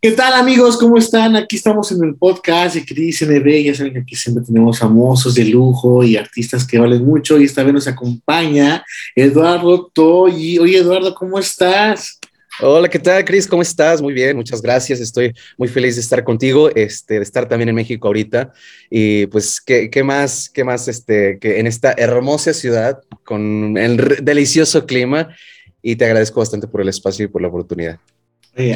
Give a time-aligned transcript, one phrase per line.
[0.00, 0.76] ¿Qué tal amigos?
[0.76, 1.34] ¿Cómo están?
[1.34, 3.64] Aquí estamos en el podcast de Cris NB.
[3.64, 7.36] Ya saben que aquí siempre tenemos famosos de lujo y artistas que valen mucho.
[7.36, 8.84] Y esta vez nos acompaña
[9.16, 10.56] Eduardo Toy.
[10.60, 12.20] Oye, Eduardo, ¿cómo estás?
[12.60, 13.48] Hola, ¿qué tal, Cris?
[13.48, 14.00] ¿Cómo estás?
[14.00, 15.00] Muy bien, muchas gracias.
[15.00, 18.52] Estoy muy feliz de estar contigo, este, de estar también en México ahorita.
[18.88, 24.18] Y pues, ¿qué, qué más, qué más, este, que en esta hermosa ciudad con el
[24.22, 25.34] delicioso clima?
[25.82, 27.98] Y te agradezco bastante por el espacio y por la oportunidad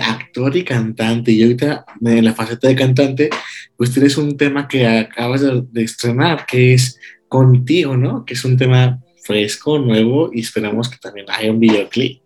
[0.02, 1.32] actor y cantante.
[1.32, 3.30] Y ahorita en la faceta de cantante,
[3.76, 8.26] pues tienes un tema que acabas de, estrenar, que es Contigo, ¿no?
[8.26, 12.22] Que es un tema fresco, nuevo y esperamos que también haya un videoclip.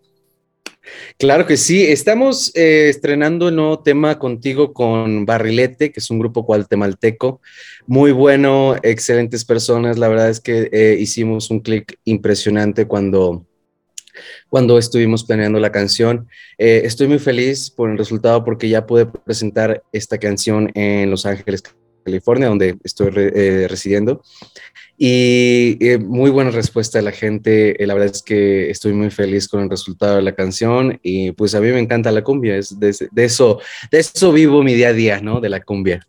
[1.17, 6.19] Claro que sí, estamos eh, estrenando el nuevo tema contigo con Barrilete, que es un
[6.19, 7.41] grupo guatemalteco,
[7.85, 13.45] muy bueno, excelentes personas, la verdad es que eh, hicimos un clic impresionante cuando
[14.49, 16.27] cuando estuvimos planeando la canción.
[16.57, 21.25] Eh, estoy muy feliz por el resultado porque ya pude presentar esta canción en Los
[21.25, 21.63] Ángeles,
[22.03, 24.23] California, donde estoy eh, residiendo.
[24.97, 27.75] Y eh, muy buena respuesta de la gente.
[27.79, 31.53] la verdad es que estoy muy feliz con el resultado de la canción y pues
[31.53, 32.57] a mí me encanta la cumbia.
[32.57, 32.89] Es de,
[33.23, 33.59] eso,
[33.91, 35.39] de eso vivo mi día a día, ¿no?
[35.39, 36.07] De la cumbia.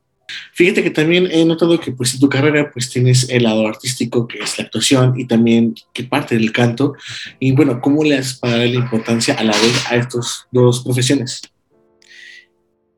[0.53, 4.27] Fíjate que también he notado que pues en tu carrera pues tienes el lado artístico
[4.27, 6.95] que es la actuación y también que parte del canto
[7.39, 11.43] y bueno, ¿cómo le has para la importancia a la vez a estas dos profesiones?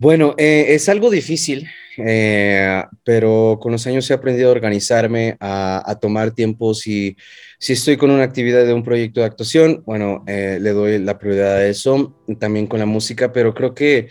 [0.01, 5.99] Bueno, eh, es algo difícil, eh, pero con los años he aprendido a organizarme, a,
[6.01, 6.73] tomar tiempo.
[6.73, 7.19] Si,
[7.59, 11.19] si estoy con una actividad de un proyecto de actuación, bueno, eh, le doy la
[11.19, 14.09] prioridad a eso, también con la música, pero creo que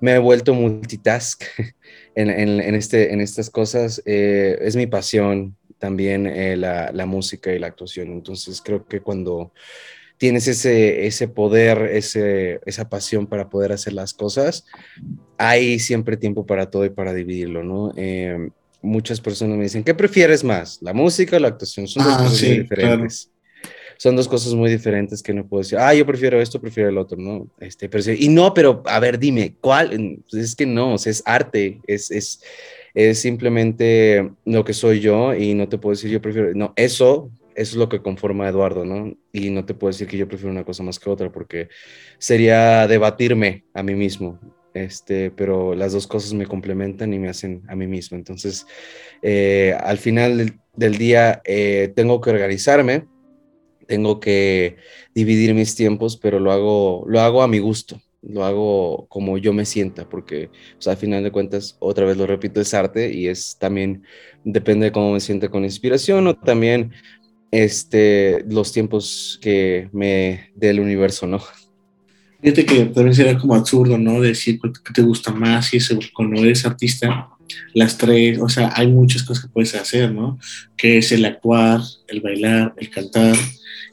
[0.00, 1.42] me he vuelto multitask.
[2.14, 4.02] en, este, en estas cosas.
[4.06, 8.12] Eh, es mi pasión también eh, la, la, música y la actuación.
[8.12, 9.52] Entonces creo que cuando
[10.16, 14.64] tienes ese, ese poder, ese, esa pasión para poder hacer las cosas,
[15.36, 17.92] hay siempre tiempo para todo y para dividirlo, ¿no?
[17.96, 18.48] Eh,
[18.80, 20.78] muchas personas me dicen, ¿qué prefieres más?
[20.82, 21.88] ¿La música o la actuación?
[21.88, 23.33] Son dos ah, cosas diferentes
[23.96, 26.98] son dos cosas muy diferentes que no puedo decir, ah, yo prefiero esto, prefiero el
[26.98, 27.48] otro, ¿no?
[27.60, 30.22] Este, pero, y no, pero a ver, dime, ¿cuál?
[30.30, 32.42] Pues es que no, es arte, es, es,
[32.94, 37.30] es simplemente lo que soy yo y no te puedo decir yo prefiero, no, eso,
[37.54, 39.16] eso es lo que conforma a Eduardo, ¿no?
[39.32, 41.68] Y no te puedo decir que yo prefiero una cosa más que otra porque
[42.18, 44.40] sería debatirme a mí mismo.
[44.74, 48.18] Este, pero las dos cosas me complementan y me hacen a mí mismo.
[48.18, 48.66] Entonces,
[49.22, 53.06] eh, al final del, día, eh, tengo que organizarme,
[53.86, 54.76] tengo que
[55.14, 59.52] dividir mis tiempos, pero lo hago, lo hago a mi gusto, lo hago como yo
[59.52, 63.28] me sienta, porque pues, al final de cuentas, otra vez lo repito, es arte y
[63.28, 64.02] es también,
[64.44, 66.92] depende de cómo me sienta con inspiración o también
[67.50, 71.40] este, los tiempos que me dé el universo, ¿no?
[72.40, 74.20] Fíjate que también sería como absurdo, ¿no?
[74.20, 77.30] Decir qué te gusta más y eso, cuando eres artista,
[77.72, 80.38] las tres, o sea, hay muchas cosas que puedes hacer, ¿no?
[80.76, 83.36] Que es el actuar, el bailar, el cantar,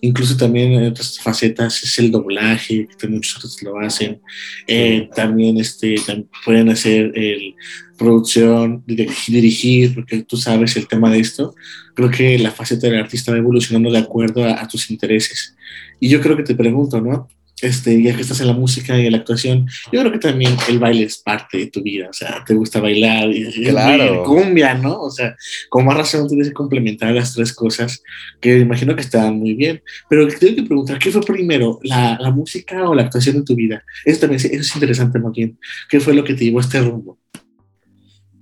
[0.01, 4.19] incluso también en otras facetas es el doblaje, que muchos artistas lo hacen,
[4.67, 5.95] eh, también, este,
[6.43, 7.55] pueden hacer el
[7.97, 11.53] producción, dirigir, porque tú sabes el tema de esto,
[11.93, 15.55] creo que la faceta del artista va evolucionando de acuerdo a tus intereses.
[15.99, 17.27] Y yo creo que te pregunto, ¿no?
[17.61, 20.55] Este, ya que estás en la música y en la actuación, yo creo que también
[20.67, 24.23] el baile es parte de tu vida, o sea, te gusta bailar, y, claro.
[24.23, 25.01] cumbia, ¿no?
[25.01, 25.35] O sea,
[25.69, 28.01] con más razón tienes que complementar las tres cosas
[28.39, 32.31] que imagino que están muy bien, pero tengo que preguntar, ¿qué fue primero, la, la
[32.31, 33.83] música o la actuación en tu vida?
[34.05, 35.57] Eso también eso es interesante, más bien.
[35.89, 37.19] ¿Qué fue lo que te llevó a este rumbo?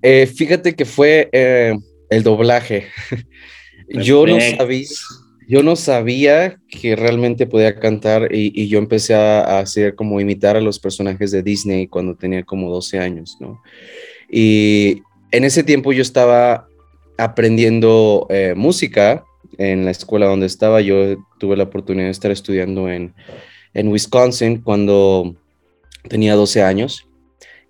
[0.01, 1.75] Eh, fíjate que fue eh,
[2.09, 2.87] el doblaje.
[3.89, 4.87] Yo no sabía
[5.49, 10.61] yo no sabía que realmente podía cantar y, yo empecé a, hacer como imitar a
[10.61, 13.59] los personajes de Disney cuando tenía como 12 años, ¿no?
[14.31, 15.01] Y
[15.31, 16.67] en ese tiempo yo estaba
[17.17, 19.23] aprendiendo eh, música
[19.57, 20.81] en la escuela donde estaba.
[20.81, 23.15] Yo tuve la oportunidad de estar estudiando en,
[23.73, 25.35] en Wisconsin cuando
[26.07, 27.07] tenía 12 años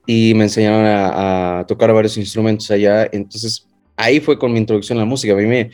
[0.06, 3.08] y me enseñaron a, a, tocar varios instrumentos allá.
[3.10, 3.66] Entonces
[3.96, 5.32] ahí fue con mi introducción a la música.
[5.32, 5.72] A mí me,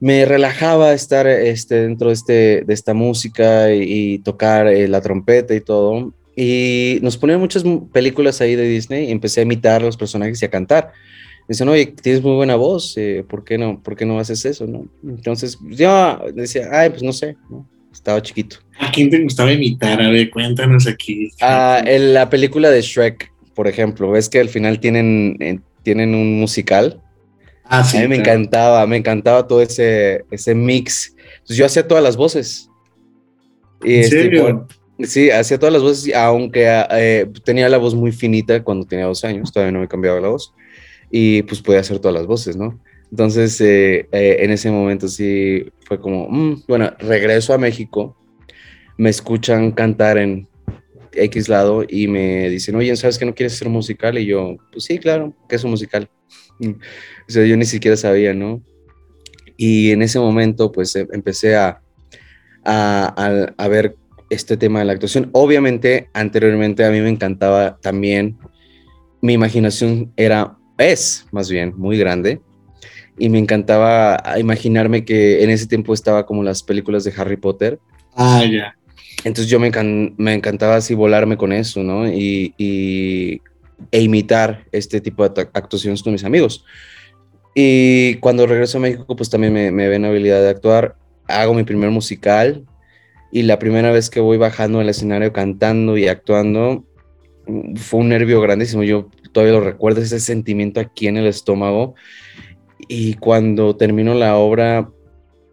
[0.00, 5.54] me relajaba estar este, dentro de, este, de esta música y, tocar eh, la trompeta
[5.54, 6.12] y todo.
[6.36, 10.40] Y nos ponían muchas películas ahí de Disney y empecé a imitar a los personajes
[10.40, 10.92] y a cantar.
[11.48, 14.66] Dicen, oye, tienes muy buena voz, eh, ¿por, qué no, ¿por qué no haces eso?
[14.66, 14.86] No?
[15.02, 17.36] Entonces yo decía, ay, pues no sé,
[17.90, 18.58] estaba chiquito.
[18.78, 20.00] ¿A quién te gustaba imitar?
[20.00, 21.30] A ver, cuéntanos aquí.
[21.40, 26.14] Ah, en la película de Shrek, por ejemplo, ves que al final tienen, eh, tienen
[26.14, 27.00] un musical
[27.68, 31.14] Ah, a mí me encantaba, me encantaba todo ese, ese mix.
[31.32, 32.70] Entonces yo hacía todas las voces.
[33.84, 34.66] Y ¿En serio?
[35.04, 39.24] Sí, hacía todas las voces, aunque eh, tenía la voz muy finita cuando tenía dos
[39.24, 40.52] años, todavía no me cambiaba la voz,
[41.08, 42.80] y pues podía hacer todas las voces, ¿no?
[43.10, 48.16] Entonces, eh, eh, en ese momento sí fue como, mm, bueno, regreso a México,
[48.96, 50.48] me escuchan cantar en
[51.12, 54.18] X lado y me dicen, oye, ¿sabes que no quieres ser musical?
[54.18, 56.10] Y yo, pues sí, claro, que es un musical.
[57.28, 58.62] o sea, yo ni siquiera sabía, ¿no?
[59.56, 61.80] Y en ese momento, pues empecé a,
[62.64, 63.96] a, a ver
[64.30, 65.30] este tema de la actuación.
[65.32, 68.38] Obviamente, anteriormente a mí me encantaba también,
[69.20, 72.40] mi imaginación era, es más bien, muy grande.
[73.18, 77.80] Y me encantaba imaginarme que en ese tiempo estaba como las películas de Harry Potter.
[78.14, 78.76] Ah, ya.
[79.24, 79.72] Entonces yo me,
[80.16, 82.06] me, encantaba así volarme con eso, ¿no?
[82.06, 83.40] Y, y,
[83.90, 86.64] e imitar este tipo de actuaciones con mis amigos.
[87.54, 90.96] Y cuando regreso a México, pues también me, me ven habilidad de actuar.
[91.26, 92.64] Hago mi primer musical,
[93.30, 96.84] y la primera vez que voy bajando al escenario cantando y actuando,
[97.46, 98.82] mm, fue un nervio grandísimo.
[98.82, 101.94] Yo todavía lo recuerdo, ese sentimiento aquí en el estómago.
[102.88, 104.90] Y cuando termino la obra,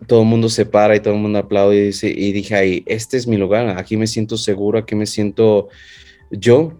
[0.07, 2.83] todo el mundo se para y todo el mundo aplaude y, dice, y dije, ahí,
[2.85, 5.69] este es mi lugar, aquí me siento seguro, aquí me siento
[6.31, 6.79] yo.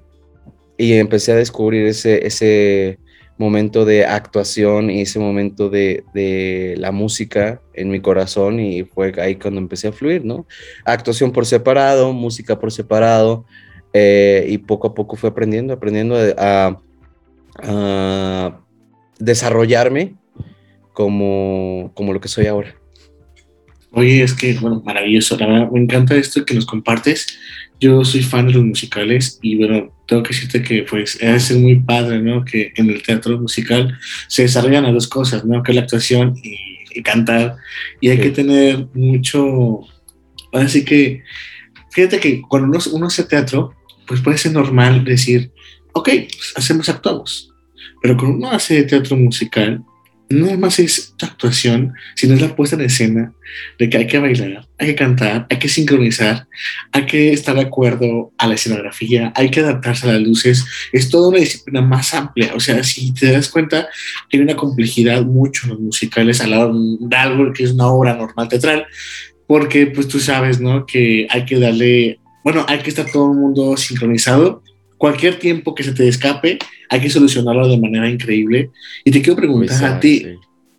[0.77, 2.99] Y empecé a descubrir ese, ese,
[3.37, 9.11] momento de actuación y ese momento de, de, la música en mi corazón y fue
[9.17, 10.47] ahí cuando empecé a fluir, ¿no?
[10.85, 13.45] Actuación por separado, música por separado
[13.91, 16.81] eh, y poco a poco fue aprendiendo, aprendiendo a,
[17.61, 18.61] a
[19.19, 20.15] desarrollarme
[20.91, 22.75] como, como lo que soy ahora.
[23.91, 27.39] Oye, es que, bueno, maravilloso, la verdad, me encanta esto que nos compartes.
[27.79, 31.79] Yo soy fan de los musicales y, bueno, tengo que decirte que, pues, es muy
[31.79, 32.45] padre, ¿no?
[32.45, 33.97] Que en el teatro musical
[34.27, 35.63] se desarrollan las dos cosas, ¿no?
[35.63, 37.57] Que es la actuación y, cantar.
[37.99, 39.81] Y hay que tener mucho,
[40.53, 41.23] así que,
[41.91, 43.75] fíjate que cuando uno, uno hace teatro,
[44.07, 45.51] pues puede ser normal decir,
[45.91, 47.51] ok, pues, hacemos, actuamos.
[48.01, 49.83] Pero cuando uno hace teatro musical,
[50.29, 53.33] nada más es tu actuación, sino es la puesta en escena
[53.77, 56.47] de que hay que bailar, hay que cantar, hay que sincronizar,
[56.91, 60.65] hay que estar de acuerdo a la escenografía, hay que adaptarse a las luces.
[60.91, 62.53] Es toda una disciplina más amplia.
[62.55, 63.87] O sea, si te das cuenta,
[64.31, 68.15] hay una complejidad mucho en los musicales al lado de algo que es una obra
[68.15, 68.87] normal teatral,
[69.47, 70.85] porque pues tú sabes, ¿no?
[70.85, 74.63] Que hay que darle, bueno, hay que estar todo el mundo sincronizado
[74.97, 76.59] cualquier tiempo que se te escape,
[76.89, 78.71] hay que solucionarlo de manera increíble.
[79.03, 80.25] Y te quiero preguntar a ti,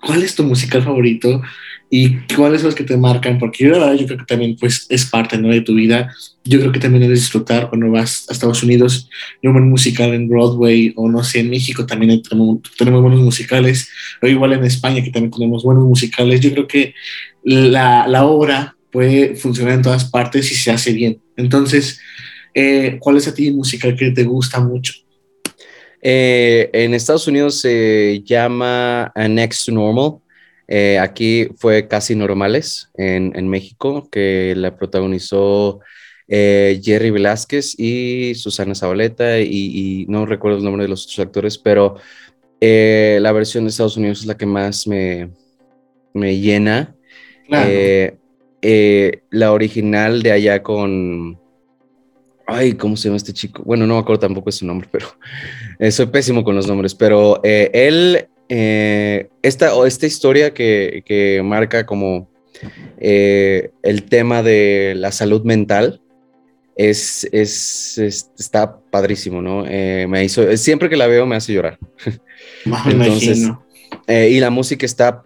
[0.01, 1.43] ¿cuál es tu musical favorito?
[1.89, 3.39] ¿Y cuáles son los que te marcan?
[3.39, 5.49] Porque yo la verdad yo creo que también pues es parte ¿no?
[5.49, 6.13] de tu vida.
[6.45, 9.09] Yo creo que también debes disfrutar cuando vas a Estados Unidos
[9.41, 13.21] de un buen musical en Broadway o no sé, en México también tenemos, tenemos buenos
[13.21, 13.89] musicales,
[14.21, 16.41] o igual en España que también tenemos buenos musicales.
[16.41, 16.95] Yo creo que
[17.45, 21.21] la, la obra puede funcionar en todas partes si se hace bien.
[21.37, 22.01] Entonces,
[22.59, 24.95] eh, ¿Cuál es a ti música que te gusta mucho?
[26.01, 30.21] Eh, en Estados Unidos se llama Next to Normal.
[30.67, 35.81] Eh, aquí fue Casi Normales en, México, que la protagonizó
[36.27, 41.97] Jerry Velázquez y Susana Zabaleta, y, no recuerdo el nombre de los otros actores, pero
[42.59, 45.29] la versión de Estados Unidos es la que más me,
[46.15, 46.97] me llena.
[49.31, 51.39] la original de allá con
[52.47, 53.63] Ay, ¿cómo se llama este chico?
[53.65, 55.09] Bueno, no me acuerdo tampoco su nombre, pero
[55.81, 56.95] eh, soy pésimo con los nombres.
[56.95, 62.29] Pero eh, él, eh, esta, esta historia que, que marca como
[62.99, 66.01] el tema de la salud mental,
[66.77, 69.65] es, es, está padrísimo, ¿no?
[69.65, 71.79] me hizo, siempre que la veo me hace llorar.
[72.87, 73.51] Entonces,
[74.07, 75.23] y la música está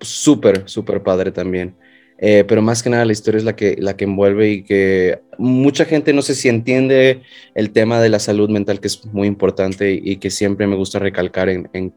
[0.00, 1.74] súper, súper padre también.
[2.20, 5.20] Eh, pero más que nada la historia es la que, la que envuelve y que
[5.38, 7.22] mucha gente no sé si entiende
[7.54, 10.98] el tema de la salud mental, que es muy importante y que siempre me gusta
[10.98, 11.92] recalcar en,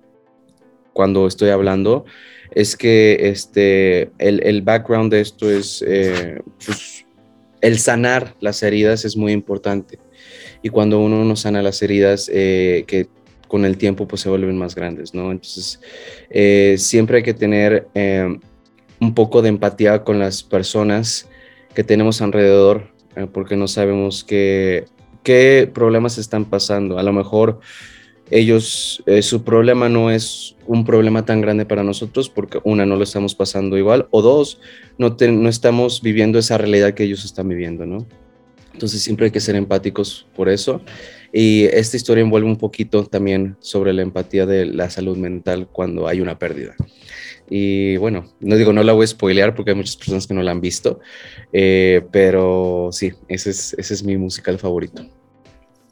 [0.93, 2.05] cuando estoy hablando,
[2.53, 7.05] es que este, el, el background de esto es, eh, pues,
[7.61, 9.97] el sanar las heridas es muy importante.
[10.61, 13.07] Y cuando uno no sana las heridas, eh, que
[13.47, 15.31] con el tiempo pues se vuelven más grandes, ¿no?
[15.31, 15.79] Entonces,
[16.77, 17.87] siempre hay que tener
[19.01, 21.27] un poco de empatía con las personas
[21.73, 24.85] que tenemos alrededor, eh, porque no sabemos qué,
[25.23, 26.99] qué problemas están pasando.
[26.99, 27.59] A lo mejor
[28.29, 32.95] ellos, eh, su problema no es un problema tan grande para nosotros porque una, no
[32.95, 34.59] lo estamos pasando igual, o dos,
[34.97, 38.05] no, no estamos viviendo esa realidad que ellos están viviendo, ¿no?
[38.73, 40.81] Entonces siempre hay que ser empáticos por eso.
[41.33, 46.07] Y esta historia envuelve un poquito también sobre la empatía de la salud mental cuando
[46.07, 46.75] hay una pérdida.
[47.53, 50.41] Y bueno, no digo, no la voy a spoilear porque hay muchas personas que no
[50.41, 51.01] la han visto,
[51.51, 55.05] eh, pero sí, ese es, ese es mi musical favorito.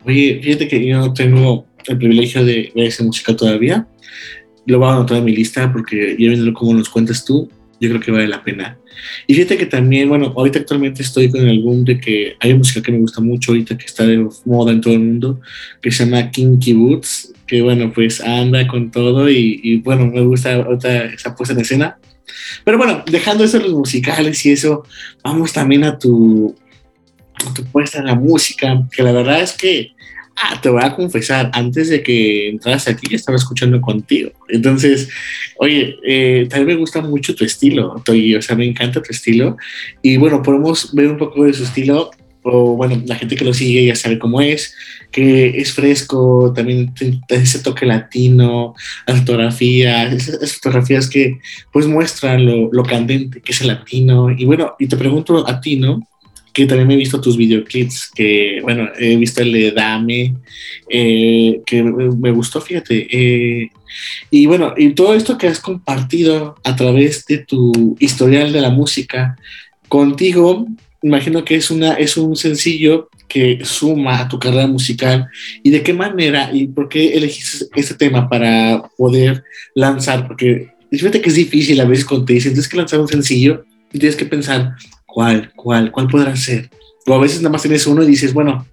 [0.06, 3.86] Oye, fíjate que yo no tengo el privilegio de ver ese musical todavía.
[4.68, 7.50] Lo voy a anotar en mi lista porque ya viendo cómo nos cuentas tú,
[7.82, 8.78] yo creo que vale la pena.
[9.28, 12.82] Y fíjate que también, bueno, ahorita actualmente estoy con el boom de que hay música
[12.82, 15.42] que me gusta mucho ahorita que está de moda en todo el mundo,
[15.82, 20.54] que se llama Kinky Boots, que bueno, pues anda con todo y, bueno, me gusta
[20.54, 21.98] ahorita esa puesta en escena.
[22.64, 24.84] Pero bueno, dejando eso los musicales y eso,
[25.24, 26.56] vamos también a tu,
[27.34, 29.94] a tu puesta en la música, que la verdad es que
[30.42, 34.32] Ah, te voy a confesar, antes de que entras aquí ya estaba escuchando contigo.
[34.48, 35.10] Entonces,
[35.58, 39.58] oye, eh, también me gusta mucho tu estilo, Toy, o sea, me encanta tu estilo.
[40.02, 42.12] Y bueno, podemos ver un poco de su estilo,
[42.52, 44.76] bueno, la gente que lo sigue ya sabe cómo es,
[45.12, 46.94] que es fresco, también
[47.30, 48.74] ese toque latino,
[49.08, 51.40] las fotografías, esas, fotografías que
[51.72, 54.30] pues muestran lo, lo candente que es el latino.
[54.32, 56.02] Y bueno, y te pregunto a ti, ¿no?
[56.54, 60.36] que también he visto tus videoclips, que bueno, he visto el de Dame,
[60.90, 63.08] eh, que me gustó, fíjate.
[63.12, 63.70] Eh,
[64.30, 68.70] y bueno, y todo esto que has compartido a través de tu historial de la
[68.70, 69.38] música,
[69.88, 70.68] contigo,
[71.02, 75.28] imagino que es, una, es un sencillo que suma a tu carrera musical.
[75.64, 79.44] Y de qué manera y por qué elegiste este tema para poder
[79.76, 83.08] lanzar, porque fíjate que es difícil a veces cuando te dicen tienes que lanzar un
[83.08, 83.64] sencillo
[83.94, 84.76] y tienes que pensar
[85.12, 86.70] ¿Cuál, cuál, cuál podrá ser?
[87.08, 88.66] O a veces nada más tienes uno y dices, bueno,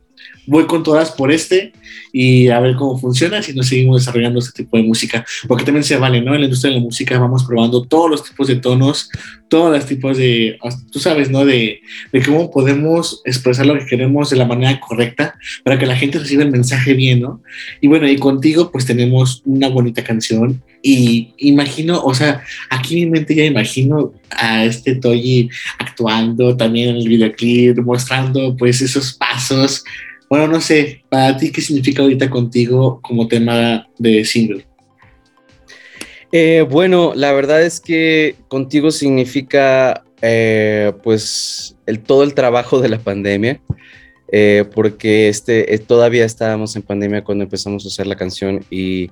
[0.46, 1.72] voy con todas por este
[2.12, 5.24] y a ver cómo funciona si no seguimos desarrollando este tipo de música.
[5.46, 6.34] Porque también se vale, ¿no?
[6.34, 9.10] En la industria de la música vamos probando todos los tipos de tonos,
[9.48, 10.58] todos los tipos de,
[10.90, 11.44] tú sabes, ¿no?
[11.44, 11.80] De,
[12.12, 16.18] de cómo podemos expresar lo que queremos de la manera correcta para que la gente
[16.18, 17.42] reciba el mensaje bien, ¿no?
[17.80, 23.10] Y bueno, y contigo pues tenemos una bonita canción y imagino, o sea, aquí en
[23.10, 29.12] mi mente ya imagino a este Toyi actuando también en el videoclip, mostrando pues esos
[29.14, 29.84] pasos
[30.28, 34.66] bueno, no sé, para ti, ¿qué significa ahorita contigo como tema de single?
[36.32, 42.98] Eh, bueno, la verdad es que contigo significa eh, pues todo el trabajo de la
[42.98, 43.60] pandemia,
[44.32, 49.10] eh, porque este, todavía estábamos en pandemia cuando empezamos a hacer la canción y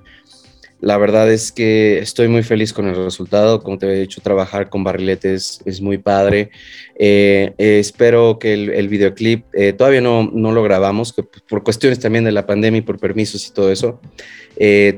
[0.81, 3.63] la verdad es que estoy muy feliz con el resultado.
[3.63, 6.51] Como te he dicho, trabajar con barriletes es muy padre.
[6.95, 11.13] Eh, eh, espero que el, videoclip, eh, todavía no, no, lo grabamos,
[11.47, 13.99] por cuestiones también de la pandemia y por permisos y todo eso,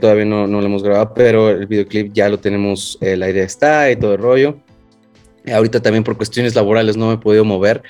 [0.01, 3.89] todavía no, no, lo hemos grabado, pero el videoclip ya lo tenemos, la idea está
[3.91, 4.57] y todo el rollo.
[5.51, 7.81] Ahorita también por cuestiones laborales no me he podido mover.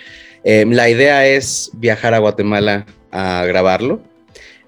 [0.44, 4.01] la idea es viajar a Guatemala a grabarlo.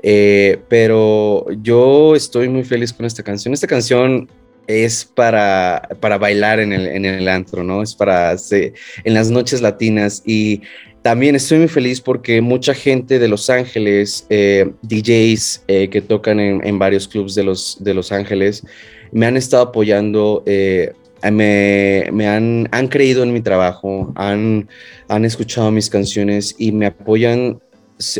[0.01, 3.53] Eh, pero yo estoy muy feliz con esta canción.
[3.53, 4.29] Esta canción
[4.67, 7.81] es para, para bailar en el, en el antro, ¿no?
[7.81, 10.61] Es para en las noches latinas y
[11.01, 16.39] también estoy muy feliz porque mucha gente de Los Ángeles, eh, DJs eh, que tocan
[16.39, 18.63] en, en, varios clubs de Los, de Los Ángeles,
[19.11, 24.69] me han estado apoyando, me, me han, han, creído en mi trabajo, han,
[25.07, 27.59] han escuchado mis canciones y me apoyan,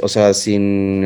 [0.01, 1.03] o sea, sin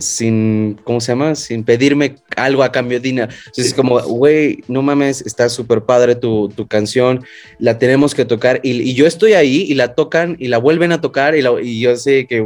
[0.00, 1.34] sin, ¿cómo se llama?
[1.34, 3.28] Sin pedirme algo a cambio de dinero.
[3.32, 7.24] Entonces es como, güey, no mames, está súper padre tu, tu, canción,
[7.58, 10.92] la tenemos que tocar y, y, yo estoy ahí y la tocan y la vuelven
[10.92, 12.40] a tocar y, y yo sé que,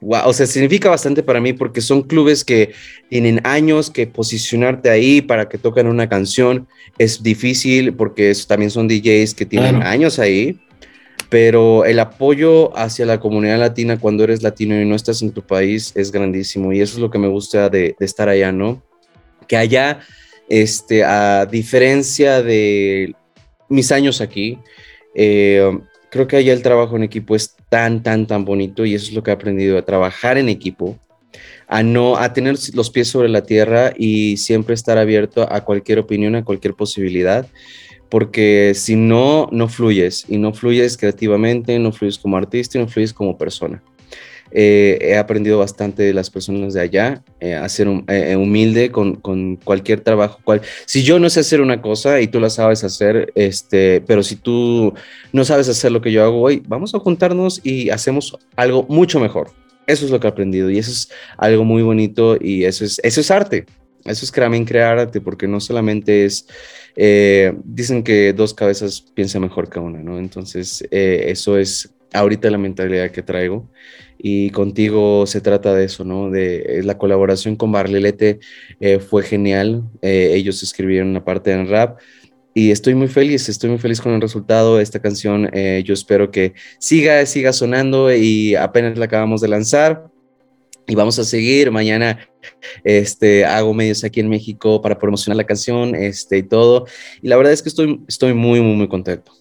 [0.00, 2.72] wow, o sea, significa bastante para mí porque son clubes que
[3.08, 6.66] tienen años que posicionarte ahí para que toquen una canción
[6.98, 10.58] es difícil porque también son DJs que tienen años ahí
[11.32, 15.40] pero el apoyo hacia la comunidad latina cuando eres latino y no estás en tu
[15.40, 18.82] país es grandísimo y eso es lo que me gusta de, estar allá, ¿no?
[19.48, 20.00] Que allá,
[20.50, 23.14] este, a diferencia de
[23.70, 24.58] mis años aquí,
[25.14, 25.72] eh,
[26.10, 29.14] creo que allá el trabajo en equipo es tan, tan, tan bonito y eso es
[29.14, 30.98] lo que he aprendido, a trabajar en equipo,
[31.66, 35.98] a no, a tener los pies sobre la tierra y siempre estar abierto a cualquier
[35.98, 37.46] opinión, a cualquier posibilidad
[38.12, 42.86] porque si no, no fluyes y no fluyes creativamente, no fluyes como artista y no
[42.86, 43.82] fluyes como persona.
[44.50, 49.14] Eh, he aprendido bastante de las personas de allá, eh, a ser eh, humilde con,
[49.14, 50.40] con, cualquier trabajo.
[50.44, 54.22] Cual, si yo no sé hacer una cosa y tú la sabes hacer, este, pero
[54.22, 54.92] si tú
[55.32, 59.20] no sabes hacer lo que yo hago hoy, vamos a juntarnos y hacemos algo mucho
[59.20, 59.52] mejor.
[59.86, 63.00] Eso es lo que he aprendido y eso es algo muy bonito y eso es,
[63.02, 63.64] eso es arte.
[64.04, 66.46] Eso es también crear arte, porque no solamente es,
[66.96, 70.18] eh, dicen que dos cabezas piensan mejor que una, ¿no?
[70.18, 73.70] Entonces, eh, eso es ahorita la mentalidad que traigo
[74.18, 76.30] y contigo se trata de eso, ¿no?
[76.30, 78.40] De la colaboración con Barlilete
[78.80, 81.98] eh, fue genial, ellos escribieron una parte en rap
[82.54, 84.78] y estoy muy feliz, estoy muy feliz con el resultado.
[84.78, 90.10] Esta canción eh, yo espero que siga, siga sonando y apenas la acabamos de lanzar.
[90.86, 91.70] Y vamos a seguir.
[91.70, 92.18] Mañana
[92.84, 96.86] este, hago medios aquí en México para promocionar la canción este, y todo.
[97.22, 99.32] Y la verdad es que estoy, estoy muy, muy, muy contento.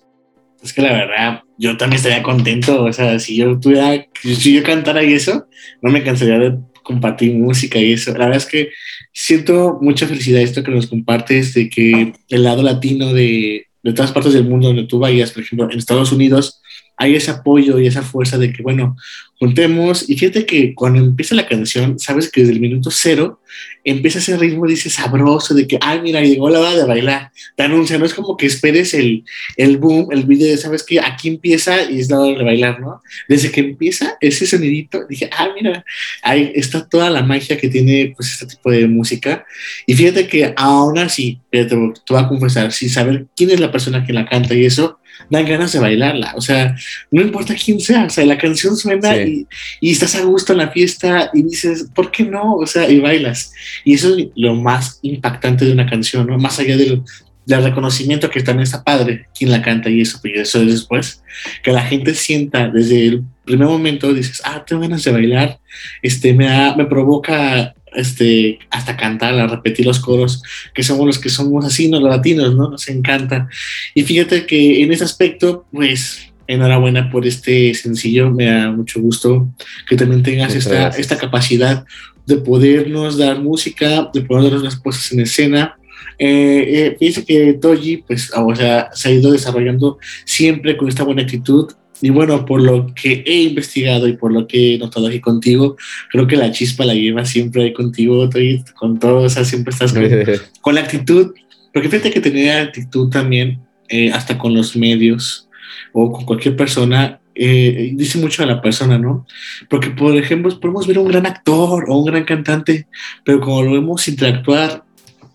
[0.63, 2.83] Es que la verdad, yo también estaría contento.
[2.83, 5.47] O sea, si yo tuviera, si yo cantara y eso,
[5.81, 8.11] no me cansaría de compartir música y eso.
[8.11, 8.69] La verdad es que
[9.13, 14.11] siento mucha felicidad esto que nos compartes de que el lado latino de, de todas
[14.11, 16.61] partes del mundo donde tú vayas, por ejemplo, en Estados Unidos,
[17.01, 18.95] hay ese apoyo y esa fuerza de que, bueno,
[19.39, 20.07] juntemos.
[20.07, 23.39] Y fíjate que cuando empieza la canción, sabes que desde el minuto cero
[23.83, 27.31] empieza ese ritmo, dice sabroso, de que, ay, mira, llegó la hora de bailar.
[27.57, 29.23] Te anuncia, no es como que esperes el,
[29.57, 33.01] el boom, el video, sabes que aquí empieza y es la hora de bailar, ¿no?
[33.27, 35.83] Desde que empieza ese sonidito, dije, ah, mira,
[36.21, 39.43] ahí está toda la magia que tiene pues este tipo de música.
[39.87, 43.71] Y fíjate que ahora sí, te, te voy a confesar, sin saber quién es la
[43.71, 46.33] persona que la canta y eso, dan ganas de bailarla.
[46.35, 46.75] O sea,
[47.09, 49.47] no importa quién sea, o sea, la canción suena y,
[49.79, 52.55] y, estás a gusto en la fiesta y dices, ¿por qué no?
[52.55, 53.53] O sea, y bailas.
[53.83, 56.37] Y eso es lo más impactante de una canción, ¿no?
[56.37, 57.03] Más allá del,
[57.45, 61.23] del reconocimiento que también está padre, quien la canta y eso, y eso es después,
[61.63, 65.59] que la gente sienta desde el primer momento, dices, ah, tengo ganas de bailar,
[66.01, 70.41] este, me, da, me provoca este, hasta cantar, a repetir los coros,
[70.73, 72.69] que somos los que somos así, los latinos, ¿no?
[72.69, 73.47] Nos encanta.
[73.93, 79.53] Y fíjate que en ese aspecto, pues, enhorabuena por este sencillo, me da mucho gusto
[79.87, 81.85] que también tengas esta, esta, capacidad
[82.25, 85.75] de podernos dar música, de poder dar las cosas en escena.
[86.19, 91.23] Eh, eh, que Toji, pues, o sea, se ha ido desarrollando siempre con esta buena
[91.23, 91.71] actitud,
[92.01, 95.77] y bueno, por lo que he investigado y por lo que he notado aquí contigo,
[96.09, 98.27] creo que la chispa la lleva siempre ahí contigo,
[98.75, 99.93] con todo, o sea, siempre estás
[100.61, 101.33] con, la actitud,
[101.71, 105.47] porque fíjate que tenía actitud también, eh, hasta con los medios
[105.93, 109.25] o con cualquier persona, eh, dice mucho a la persona, ¿no?
[109.69, 112.87] Porque, por ejemplo, podemos ver un gran actor o un gran cantante,
[113.23, 114.83] pero como lo vemos interactuar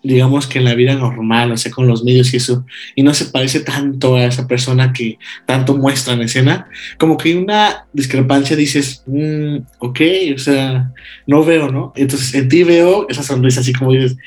[0.03, 3.13] digamos que en la vida normal, o sea, con los medios y eso, y no
[3.13, 7.87] se parece tanto a esa persona que tanto muestra en escena, como que hay una
[7.93, 10.01] discrepancia, dices, mm, ok,
[10.35, 10.91] o sea,
[11.25, 11.93] no veo, ¿no?
[11.95, 14.17] Entonces en ti veo esa sonrisa así como dices,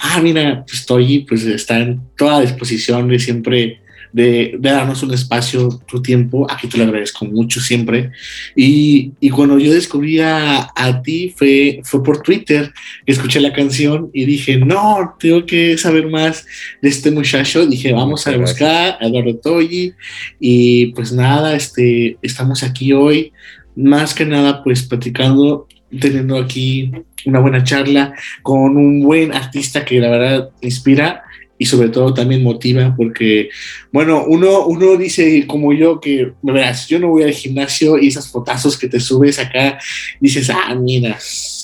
[0.00, 3.80] ah, mira, pues estoy, pues está en toda disposición de siempre
[4.12, 6.46] de, darnos un espacio, tu tiempo.
[6.50, 8.10] Aquí te lo agradezco mucho siempre.
[8.56, 12.72] Y, y cuando yo descubrí a, a, ti fue, fue por Twitter,
[13.06, 16.46] escuché la canción y dije, no, tengo que saber más
[16.82, 17.66] de este muchacho.
[17.66, 19.94] Dije, vamos a buscar a Eduardo Toyi.
[20.38, 23.32] Y pues nada, este, estamos aquí hoy,
[23.76, 25.66] más que nada, pues platicando,
[26.00, 26.90] teniendo aquí
[27.26, 31.24] una buena charla con un buen artista que la verdad inspira
[31.60, 33.50] y sobre todo también motiva porque,
[33.92, 38.30] bueno, uno, uno dice como yo que, verás, yo no voy al gimnasio y esas
[38.30, 39.78] fotazos que te subes acá,
[40.20, 41.18] dices, ah, mira,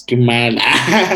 [0.06, 0.58] qué mal.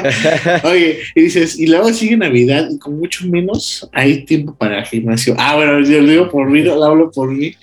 [0.65, 4.87] Oye, y dices, y luego sigue Navidad y con mucho menos hay tiempo para el
[4.87, 5.35] gimnasio.
[5.37, 7.55] Ah, bueno, yo lo digo por mí, lo hablo por mí.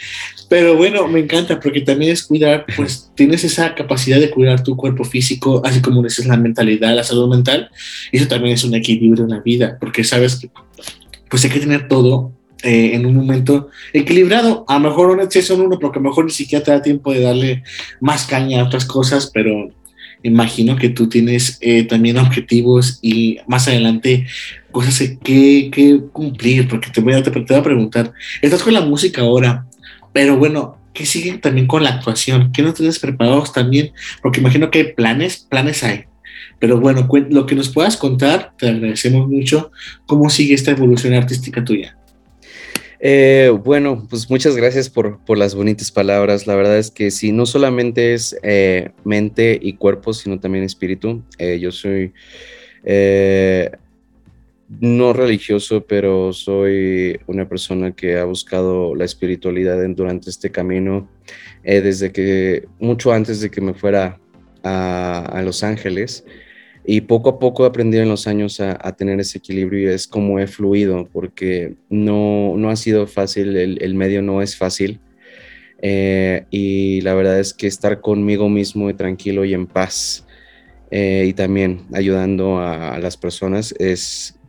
[0.49, 4.77] Pero bueno, me encanta porque también es cuidar, pues tienes esa capacidad de cuidar tu
[4.77, 7.71] cuerpo físico, así como es la mentalidad, la salud mental.
[8.11, 10.49] Eso también es un equilibrio en la vida, porque sabes que
[11.29, 12.31] pues hay que tener todo
[12.63, 14.65] eh, en un momento equilibrado.
[14.67, 16.81] A lo mejor un exceso en uno, porque a lo mejor ni siquiera te da
[16.81, 17.63] tiempo de darle
[18.01, 19.69] más caña a otras cosas, pero
[20.23, 24.25] imagino que tú tienes eh, también objetivos y más adelante
[24.71, 28.81] cosas que, que cumplir, porque te voy, a, te, voy a preguntar, estás con la
[28.81, 29.65] música ahora,
[30.13, 32.51] pero bueno, ¿qué sigue también con la actuación?
[32.51, 33.91] ¿Qué no tienes preparados también?
[34.21, 36.05] Porque imagino que hay planes, planes hay.
[36.59, 39.71] Pero bueno, lo que nos puedas contar, te agradecemos mucho.
[40.05, 41.97] ¿Cómo sigue esta evolución artística tuya?
[42.99, 46.47] Eh, bueno, pues muchas gracias por, por, las bonitas palabras.
[46.47, 51.23] La verdad es que sí, no solamente es eh, mente y cuerpo, sino también espíritu.
[51.37, 52.13] Eh, yo soy
[54.79, 61.09] no religioso, pero soy una persona que ha buscado la espiritualidad durante este camino
[61.63, 64.19] desde que, mucho antes de que me fuera
[64.63, 66.25] a, a Los Ángeles.
[66.89, 70.07] Y poco a poco he aprendido en los años a, tener ese equilibrio y es
[70.07, 75.01] como he fluido, porque no, no ha sido fácil, el, medio no es fácil.
[75.81, 80.25] Eh, y la verdad es que estar conmigo mismo y tranquilo y en paz
[80.89, 84.39] eh, y también ayudando a, las personas es,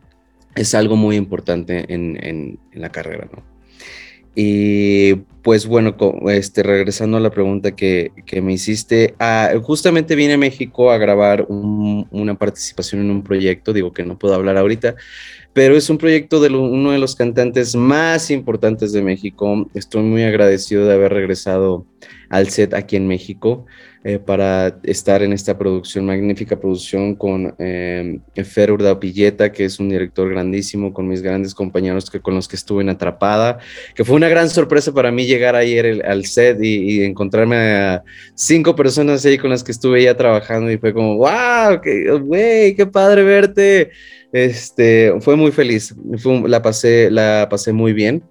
[0.55, 3.48] es algo muy importante en, en, en la carrera, ¿no?
[4.41, 5.97] Y pues bueno,
[6.29, 11.45] este, regresando a la pregunta que, me hiciste, ah, justamente vine a México a grabar
[11.49, 14.95] una participación en un proyecto, digo que no puedo hablar ahorita,
[15.51, 19.69] pero es un proyecto de uno de los cantantes más importantes de México.
[19.73, 21.85] Estoy muy agradecido de haber regresado
[22.29, 23.65] al set aquí en México.
[24.05, 29.89] Eh, para estar en esta producción, magnífica producción con eh, Fer Pilleta, que es un
[29.89, 33.59] director grandísimo, con mis grandes compañeros que, con los que estuve en Atrapada,
[33.93, 38.03] que fue una gran sorpresa para mí llegar ayer al set y, encontrarme a
[38.35, 42.75] cinco personas ahí con las que estuve ya trabajando y fue como, wow, qué, güey,
[42.75, 43.91] qué padre verte.
[44.31, 45.93] Este, fue muy feliz,
[46.45, 48.23] la, pasé, la pasé muy bien.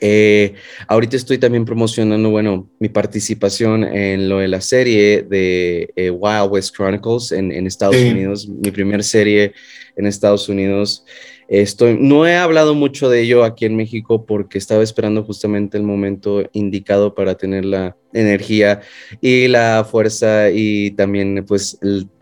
[0.00, 0.54] Eh,
[0.88, 6.50] ahorita estoy también promocionando, bueno, mi participación en lo de la serie de eh, Wild
[6.50, 9.52] West Chronicles en, Estados Unidos, mi primer serie
[9.96, 11.04] en Estados Unidos.
[11.48, 15.82] Estoy, no he hablado mucho de ello aquí en México porque estaba esperando justamente el
[15.82, 18.80] momento indicado para tener la energía
[19.20, 21.78] y la fuerza y también pues,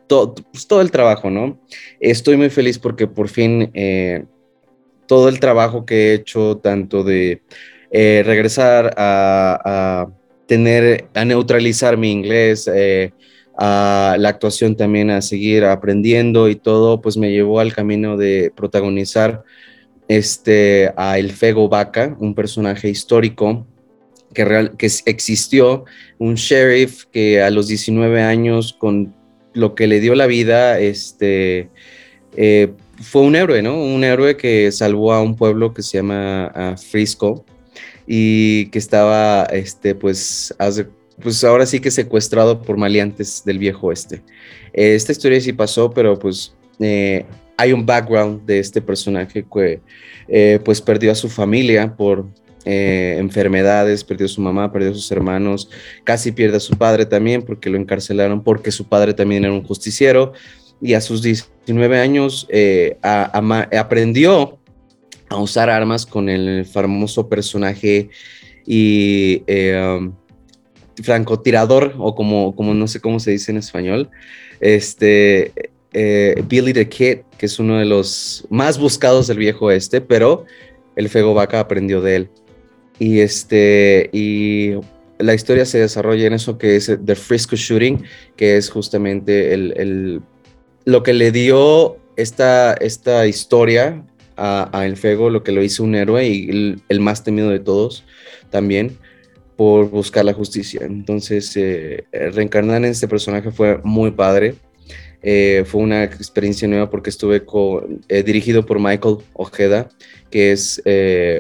[0.07, 1.61] todo, pues, todo el trabajo, ¿no?
[2.01, 3.71] Estoy muy feliz porque por fin...
[3.75, 4.25] Eh,
[5.09, 7.43] todo el trabajo que he hecho, tanto de
[7.91, 10.07] eh, regresar a,
[10.47, 13.11] tener, a neutralizar mi inglés, eh,
[13.59, 18.53] a la actuación también, a seguir aprendiendo y todo, pues me llevó al camino de
[18.55, 19.43] protagonizar
[20.07, 23.67] este, a El Fego Vaca, un personaje histórico
[24.33, 25.87] que, real, que existió,
[26.19, 29.15] un sheriff que a los 19 años, con
[29.55, 31.71] lo que le dio la vida, este,
[32.37, 33.81] eh, fue un héroe, ¿no?
[33.83, 37.45] Un héroe que salvó a un pueblo que se llama Frisco
[38.07, 40.55] y que estaba, este, pues,
[41.23, 44.23] pues ahora sí que secuestrado por maleantes del viejo oeste.
[44.73, 49.81] esta historia sí pasó, pero pues eh, hay un background de este personaje que
[50.29, 52.27] eh, pues perdió a su familia por
[52.65, 55.69] eh, enfermedades, perdió a su mamá, perdió a sus hermanos,
[56.05, 59.65] casi pierde a su padre también porque lo encarcelaron porque su padre también era un
[59.65, 60.33] justiciero
[60.81, 62.49] y a sus 19 años
[63.03, 64.59] aprendió
[65.29, 68.11] a usar armas con el famoso personaje
[68.67, 70.13] y eh, um,
[71.03, 74.11] francotirador, o como, como no sé cómo se dice en español,
[74.61, 75.53] este,
[75.93, 80.45] eh, Billy the Kid, que es uno de los más buscados del viejo este, pero
[80.97, 82.31] el Fego Vaca aprendió de él.
[82.99, 84.73] Y, este, y
[85.19, 88.03] la historia se desarrolla en eso que es The Frisco Shooting,
[88.37, 90.21] que es justamente el,
[90.89, 94.03] lo que le dio esta, esta historia
[94.39, 98.05] a, El Fego, lo que lo hizo un héroe y el, más temido de todos
[98.49, 98.97] también
[99.55, 100.81] por buscar la justicia.
[100.87, 104.55] Entonces, eh, reencarnar en este personaje fue muy padre.
[105.23, 107.45] Eh, fue una experiencia nueva porque estuve
[108.09, 109.91] eh, dirigido por Michael Ojeda,
[110.31, 110.81] que es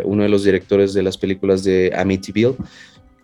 [0.04, 2.56] uno de los directores de las películas de Amityville.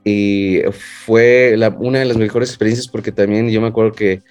[0.05, 0.61] Y
[1.05, 4.23] fue una de las mejores experiencias porque también yo me acuerdo que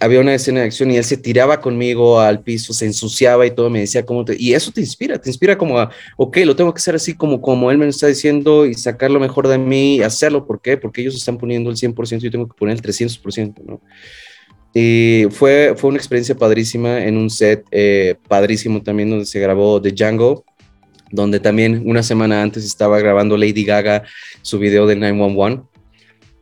[0.00, 3.50] había una escena de acción y él se tiraba conmigo al piso, se ensuciaba y
[3.50, 4.36] todo, me decía cómo te...
[4.38, 7.40] Y eso te inspira, te inspira como a, ok, lo tengo que hacer así como,
[7.40, 10.46] como él me está diciendo y sacar lo mejor de mí y hacerlo.
[10.46, 10.76] ¿Por qué?
[10.76, 13.80] Porque ellos están poniendo el 100% y yo tengo que poner el 300%, ¿no?
[14.74, 19.80] Y fue, fue una experiencia padrísima en un set eh, padrísimo también donde se grabó
[19.80, 20.44] The Django,
[21.12, 24.02] donde también una semana antes estaba grabando Lady Gaga
[24.42, 25.62] su video de 911.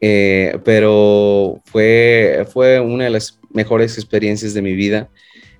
[0.04, 5.10] Eh, pero fue, fue una de las mejores experiencias de mi vida.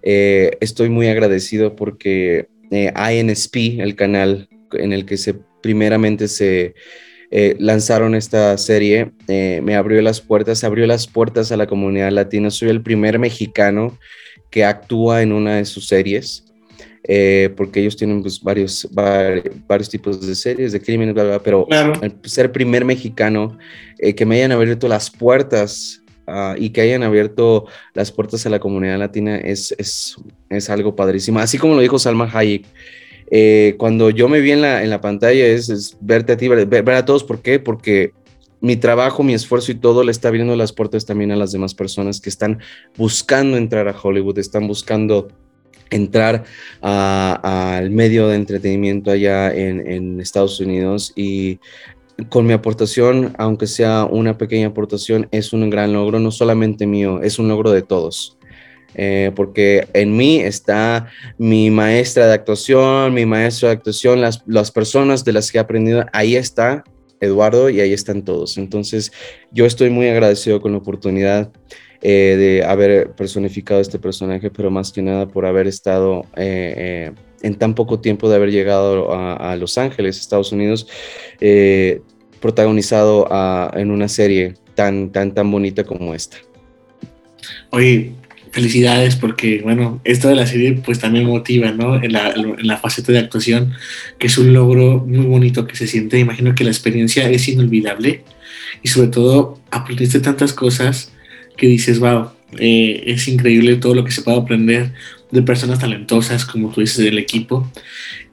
[0.03, 6.75] Eh, estoy muy agradecido porque eh, INSP, el canal en el que se primeramente se
[7.31, 12.51] eh, lanzaron esta serie, me abrió las puertas, abrió las puertas a la comunidad latina.
[12.51, 13.97] Soy el primer mexicano
[14.51, 16.45] que actúa en una de sus series.
[17.57, 21.67] porque ellos tienen pues, varios, varios, tipos de series de crímenes, pero
[22.25, 23.57] ser primer mexicano
[23.99, 28.61] que me hayan abierto las puertas Ah, y que hayan abierto las puertas a la
[28.61, 30.17] comunidad latina es, es,
[30.51, 31.41] es algo padrísimo.
[31.41, 32.65] Así como lo dijo Salma Hayek,
[33.31, 37.25] eh, cuando yo me vi en la, pantalla es, verte a ti, ver, a todos,
[37.25, 37.59] ¿por qué?
[37.59, 38.13] Porque
[38.61, 41.75] mi trabajo, mi esfuerzo y todo le está abriendo las puertas también a las demás
[41.75, 42.61] personas que están
[42.97, 45.29] buscando entrar a Hollywood, están buscando
[45.91, 46.45] entrar
[46.83, 51.59] al medio de entretenimiento allá en, en, Estados Unidos y
[52.29, 57.23] con mi aportación, aunque sea una pequeña aportación, es un gran logro, no solamente mío,
[57.23, 58.39] es un logro de todos.
[58.95, 64.71] Eh, porque en mí está mi maestra de actuación, mi maestro de actuación, las, las
[64.71, 66.85] personas de las que he aprendido, ahí está
[67.21, 68.59] Eduardo y ahí están todos.
[68.59, 69.13] Entonces,
[69.51, 71.51] yo estoy muy agradecido con la oportunidad
[72.03, 77.57] eh, de haber personificado este personaje, pero más que nada por haber estado eh, en
[77.57, 80.87] tan poco tiempo de haber llegado a, Los Ángeles, Estados Unidos,
[82.41, 86.39] protagonizado ah, en una serie tan, tan, tan bonita como esta.
[87.71, 88.13] Oye,
[88.51, 92.03] felicidades porque, bueno, esto de la serie pues también motiva, ¿no?
[92.03, 93.73] En la, en la faceta de actuación,
[94.19, 96.19] que es un logro muy bonito que se siente.
[96.19, 98.25] Imagino que la experiencia es inolvidable
[98.83, 101.13] y sobre todo aprendiste tantas cosas
[101.57, 104.93] que dices, wow, eh, es increíble todo lo que se puede aprender
[105.33, 107.69] de personas talentosas, como tú dices, del equipo.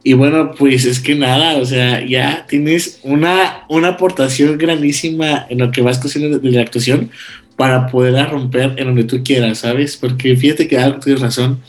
[0.04, 5.60] Y bueno, pues es que nada, o sea, ya tienes una, una aportación grandísima en
[5.60, 7.10] lo que vas cociendo de la actuación,
[7.56, 9.98] para poder romper en donde tú quieras, ¿sabes?
[9.98, 11.60] Porque fíjate que algo tienes razón,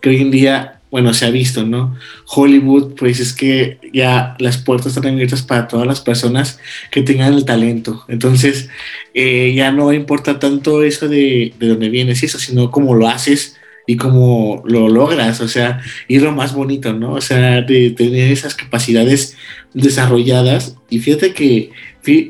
[0.00, 1.96] que hoy en día, bueno, se ha visto, ¿no?
[2.26, 6.60] Hollywood, pues es que ya las puertas están abiertas para todas las personas
[6.92, 8.04] que tengan el talento.
[8.06, 8.68] Entonces,
[9.14, 13.08] eh, ya no importa tanto eso de, de dónde vienes y eso, sino cómo lo
[13.08, 17.14] haces y cómo lo logras, o sea, y lo más bonito, ¿no?
[17.14, 19.36] O sea, de tener esas capacidades
[19.74, 20.76] desarrolladas.
[20.88, 21.70] Y fíjate que,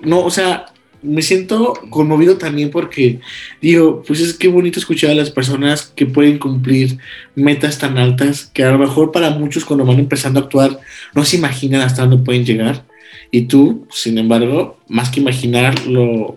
[0.02, 0.66] no, o sea,
[1.02, 3.20] me siento conmovido también porque
[3.60, 6.98] digo, pues es que bonito escuchar a las personas que pueden cumplir
[7.34, 10.78] metas tan altas que a lo mejor para muchos cuando van empezando a actuar
[11.12, 12.84] no se imaginan hasta dónde pueden llegar.
[13.32, 16.36] Y tú, sin embargo, más que imaginar, lo,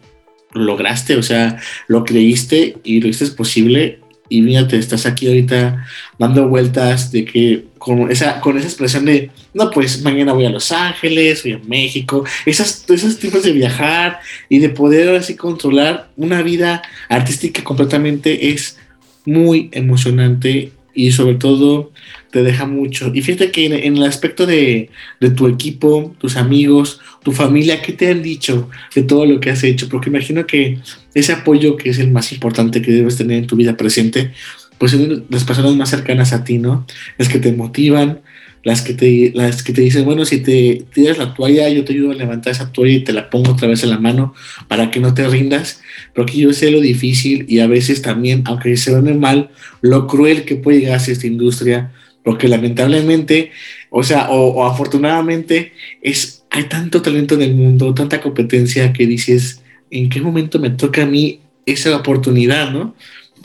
[0.53, 5.85] lo lograste, o sea, lo creíste y lo hiciste posible y mírate, estás aquí ahorita
[6.17, 10.49] dando vueltas de que con esa, con esa expresión de, no, pues mañana voy a
[10.49, 16.09] Los Ángeles, voy a México, esas, esos tipos de viajar y de poder así controlar
[16.17, 18.77] una vida artística completamente es
[19.25, 21.91] muy emocionante y sobre todo
[22.31, 23.11] te deja mucho.
[23.13, 27.93] Y fíjate que en, el aspecto de, de, tu equipo, tus amigos, tu familia, ¿qué
[27.93, 29.87] te han dicho de todo lo que has hecho?
[29.89, 30.79] Porque imagino que
[31.13, 34.31] ese apoyo que es el más importante que debes tener en tu vida presente,
[34.77, 36.85] pues son las personas más cercanas a ti, ¿no?
[37.17, 38.21] Las que te motivan,
[38.65, 41.93] las que te, las que te dicen, bueno, si te tiras la toalla, yo te
[41.93, 44.33] ayudo a levantar esa toalla y te la pongo otra vez en la mano
[44.67, 45.83] para que no te rindas,
[46.15, 49.51] porque yo sé lo difícil y a veces también, aunque se ve mal,
[49.81, 53.51] lo cruel que puede llegar a esta industria, porque lamentablemente,
[53.91, 59.61] o sea, o, afortunadamente, es, hay tanto talento en el mundo, tanta competencia que dices,
[59.91, 62.95] ¿en qué momento me toca a mí esa oportunidad, no?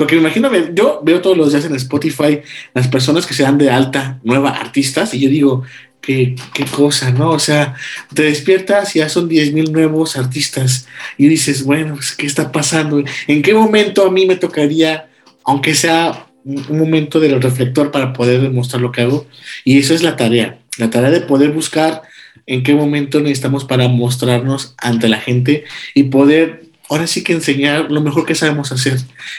[0.00, 2.40] Porque imagínate, yo veo todos los días en Spotify
[2.72, 5.62] las personas que se dan de alta, nuevas artistas, y yo digo,
[6.00, 7.32] qué, qué cosa, ¿no?
[7.32, 7.74] O sea,
[8.14, 12.50] te despiertas y ya son 10 mil nuevos artistas y dices, bueno, pues, ¿qué está
[12.50, 13.04] pasando?
[13.26, 15.10] ¿En qué momento a mí me tocaría,
[15.44, 19.26] aunque sea un momento del reflector para poder demostrar lo que hago?
[19.66, 22.00] Y eso es la tarea, la tarea de poder buscar
[22.46, 27.90] en qué momento necesitamos para mostrarnos ante la gente y poder ahora sí que enseñar
[27.90, 28.98] lo mejor que sabemos hacer.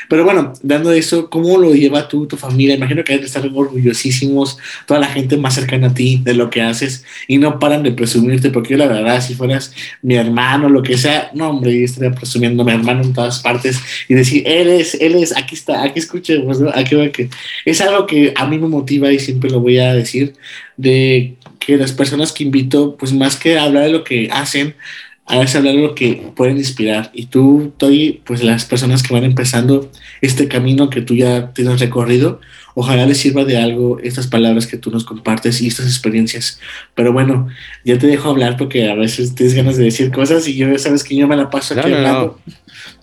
[0.09, 2.75] Pero bueno, dando eso, ¿cómo lo lleva tú, tu familia?
[2.75, 6.61] Imagino que que estar orgullosísimos, toda la gente más cercana a ti de lo que
[6.61, 10.81] haces y no paran de presumirte, porque yo la verdad, si fueras mi hermano, lo
[10.81, 14.43] que sea, no, hombre, yo estaría presumiendo a mi hermano en todas partes y decir,
[14.45, 16.71] él es, él es, aquí está, aquí escuchemos, ¿no?
[16.73, 17.29] Aquí va que
[17.65, 20.35] es algo que a mí me motiva y siempre lo voy a decir,
[20.77, 24.73] de que las personas que invito, pues más que hablar de lo que hacen,
[25.25, 27.12] a veces hablar de lo que pueden inspirar.
[27.13, 29.89] Y tú, Toy, pues las personas que van empezando
[30.21, 32.41] este camino que tú ya tienes recorrido,
[32.75, 36.60] ojalá les sirva de algo estas palabras que tú nos compartes y estas experiencias.
[36.95, 37.47] Pero bueno,
[37.86, 40.79] ya te dejo hablar porque a veces tienes ganas de decir cosas y yo ya
[40.79, 42.39] sabes que yo me la paso aquí hablando.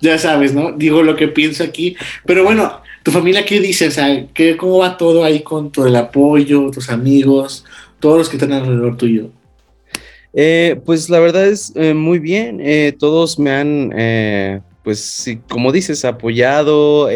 [0.00, 0.72] Ya sabes, ¿no?
[0.72, 1.96] Digo lo que pienso aquí.
[2.26, 3.88] Pero bueno, ¿tu familia qué dice?
[3.88, 7.64] O sea, ¿qué, ¿cómo va todo ahí con todo el apoyo, tus amigos,
[8.00, 9.31] todos los que están alrededor tuyo?
[10.35, 12.61] Eh, pues la verdad es eh, muy bien.
[12.62, 17.09] Eh, todos me han, pues sí, como dices, apoyado,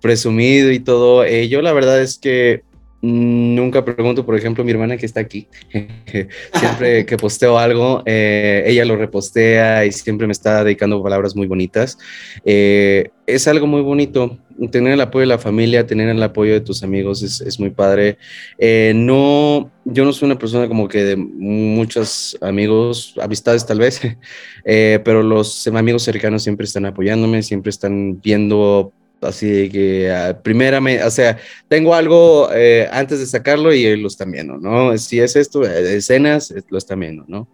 [0.00, 1.26] presumido y todo.
[1.26, 2.62] yo la verdad es que
[3.00, 5.46] Nunca pregunto, por ejemplo, mi hermana que está aquí,
[6.52, 11.46] siempre que posteo algo, eh, ella lo repostea y siempre me está dedicando palabras muy
[11.46, 11.96] bonitas.
[12.44, 14.38] Eh, es algo muy bonito,
[14.72, 17.70] tener el apoyo de la familia, tener el apoyo de tus amigos es, es muy
[17.70, 18.18] padre.
[18.58, 24.00] Eh, no, yo no soy una persona como que de muchos amigos, amistades tal vez,
[24.64, 31.10] pero los amigos cercanos siempre están apoyándome, siempre están viendo Así que uh, primera, o
[31.10, 34.96] sea, tengo algo eh, antes de sacarlo y lo están viendo, ¿no?
[34.96, 37.48] Si es esto, eh, escenas, lo están viendo, ¿no?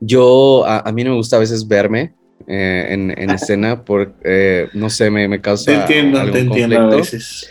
[0.00, 2.14] Yo, a, mí no me gusta a veces verme
[2.46, 4.14] eh, en, en, escena por,
[4.72, 5.72] no sé, me, me causa.
[5.86, 7.50] Te entiendo, te entiendo a veces.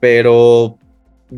[0.00, 0.78] pero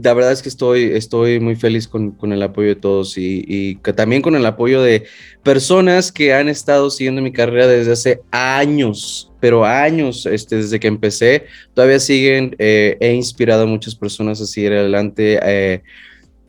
[0.03, 3.77] la verdad es que estoy, estoy muy feliz con, con el apoyo de todos y,
[3.95, 5.05] también con el apoyo de
[5.43, 10.89] personas que han estado siguiendo mi carrera desde hace años, pero años, este, desde que
[10.89, 15.39] empecé, todavía siguen, eh, he inspirado a muchas personas a seguir adelante.
[15.43, 15.83] Eh,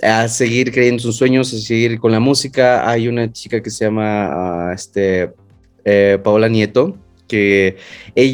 [0.01, 2.89] a seguir creyendo sus sueños, a seguir con la música.
[2.89, 5.31] Hay una chica que se llama ah, este,
[5.83, 6.97] eh, Paola Nieto,
[7.29, 7.77] que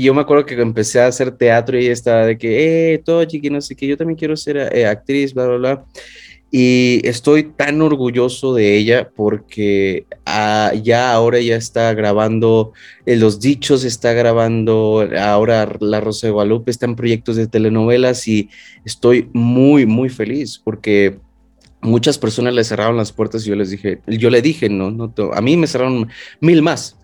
[0.01, 3.23] yo me acuerdo que empecé a hacer teatro y ella estaba de que, eh, todo
[3.25, 5.85] chiqui, no sé qué, yo también quiero ser eh, actriz, bla, bla, bla.
[6.51, 12.71] Y estoy tan orgulloso de ella porque ah, ya ahora ya está grabando
[13.05, 18.49] Los Dichos, está grabando ahora La Rosa de Guadalupe, está en proyectos de telenovelas y
[18.85, 21.17] estoy muy, muy feliz porque
[21.81, 25.13] muchas personas le cerraron las puertas y yo les dije, yo le dije, no, no,
[25.33, 26.07] a mí me cerraron
[26.39, 26.97] mil más.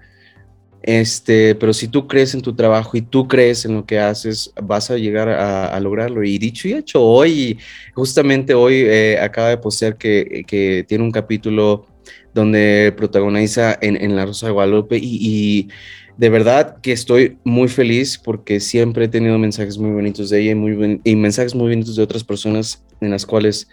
[0.84, 4.52] Este, pero si tú crees en tu trabajo y tú crees en lo que haces,
[4.62, 6.24] vas a llegar a, lograrlo.
[6.24, 7.60] Y dicho y hecho, hoy,
[7.94, 11.86] justamente hoy eh, acaba de postear que, que, tiene un capítulo
[12.34, 15.70] donde protagoniza en, La Rosa de Guadalupe y,
[16.18, 20.52] de verdad que estoy muy feliz porque siempre he tenido mensajes muy bonitos de ella
[20.52, 23.68] y, muy, y mensajes muy bonitos de otras personas en las cuales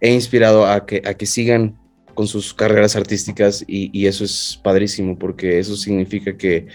[0.00, 1.78] he inspirado a que, a que sigan
[2.14, 6.66] con sus carreras artísticas y, eso es padrísimo porque eso significa que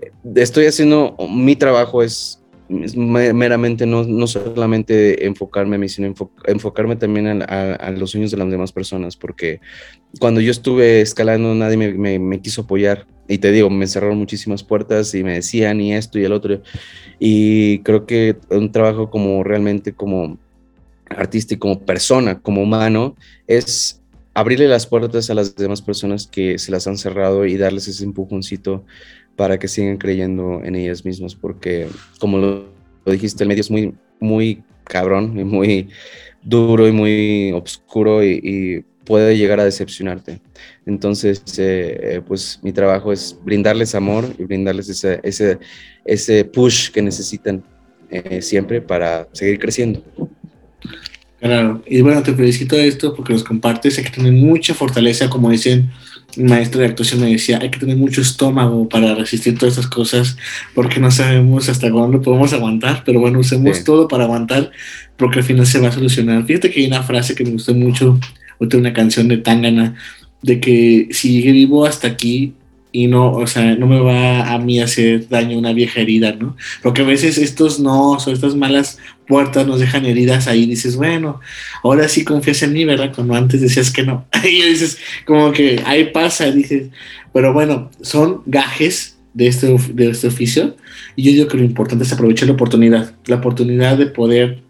[0.00, 6.12] eh, estoy haciendo, mi trabajo es, meramente no, no, solamente enfocarme a mí, sino
[6.46, 9.60] enfocarme también a, los sueños de las demás personas, porque
[10.20, 13.06] cuando yo estuve escalando nadie me, me, quiso apoyar.
[13.30, 16.62] Y te digo, me cerraron muchísimas puertas y me decían y esto y el otro.
[17.18, 20.38] Y creo que un trabajo como realmente como
[21.10, 23.97] artista y como persona, como humano, es
[24.38, 28.04] abrirle las puertas a las demás personas que se las han cerrado y darles ese
[28.04, 28.84] empujoncito
[29.34, 31.88] para que sigan creyendo en ellas mismas, porque
[32.20, 32.68] como lo,
[33.06, 35.88] dijiste, el medio es muy, muy cabrón y muy
[36.42, 40.42] duro y muy oscuro y, puede llegar a decepcionarte.
[40.84, 45.58] Entonces, eh, eh, pues mi trabajo es brindarles amor y brindarles ese, ese,
[46.04, 47.64] ese push que necesitan
[48.10, 50.02] eh, siempre para seguir creciendo.
[51.40, 55.30] Claro, y bueno, te felicito de esto porque los compartes, hay que tener mucha fortaleza,
[55.30, 55.90] como dicen
[56.36, 59.90] un maestro de actuación me decía, hay que tener mucho estómago para resistir todas estas
[59.90, 60.36] cosas,
[60.74, 64.70] porque no sabemos hasta cuándo podemos aguantar, pero bueno, usemos todo para aguantar,
[65.16, 66.44] porque al final se va a solucionar.
[66.44, 68.18] Fíjate que hay una frase que me gustó mucho,
[68.58, 69.94] otra una canción de Tangana,
[70.42, 72.54] de que si llegué vivo hasta aquí,
[72.90, 76.56] y no, o sea, no me va a mí hacer daño una vieja herida, ¿no?
[76.82, 81.40] Porque a veces estos no, o estas malas puertas nos dejan heridas ahí, dices, bueno,
[81.82, 83.12] ahora sí confías en mí, ¿verdad?
[83.14, 84.26] Cuando antes decías que no.
[84.44, 86.88] y dices, como que ahí pasa, dices,
[87.32, 90.76] pero bueno, son gajes de este, de este oficio,
[91.14, 94.62] y yo digo que lo importante es aprovechar la oportunidad, la oportunidad de poder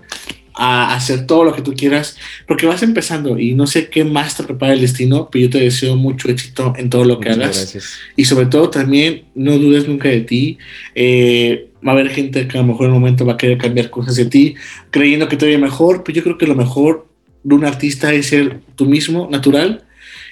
[0.59, 2.17] a hacer todo lo que tú quieras,
[2.47, 5.61] porque vas empezando y no sé qué más te prepara el destino, pero yo te
[5.61, 7.79] deseo mucho éxito en todo lo que hagas.
[8.17, 10.59] Y sobre todo también no dudes nunca de ti.
[10.97, 13.57] Eh, va a haber gente que a lo mejor en un momento va a querer
[13.57, 14.57] cambiar cosas de ti,
[14.91, 17.07] creyendo que te vaya mejor, pero yo creo que lo mejor
[17.45, 19.85] de un artista es ser tú mismo, natural.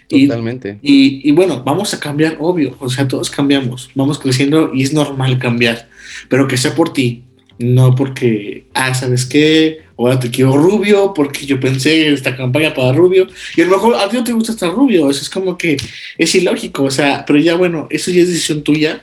[0.09, 0.81] Totalmente.
[0.83, 4.93] Y, y, bueno, vamos a cambiar, obvio, o sea, todos cambiamos, vamos creciendo y es
[4.93, 5.89] normal cambiar,
[6.29, 7.26] pero que sea por ti,
[7.59, 9.81] no porque, ah, ¿sabes qué?
[9.99, 13.27] Ahora te quiero rubio porque yo pensé en esta campaña para rubio.
[13.57, 15.11] Y a lo mejor a ti no te gusta estar rubio.
[15.11, 15.77] Eso es como que
[16.19, 16.85] es ilógico.
[16.85, 19.03] O sea, pero ya bueno, eso ya es decisión tuya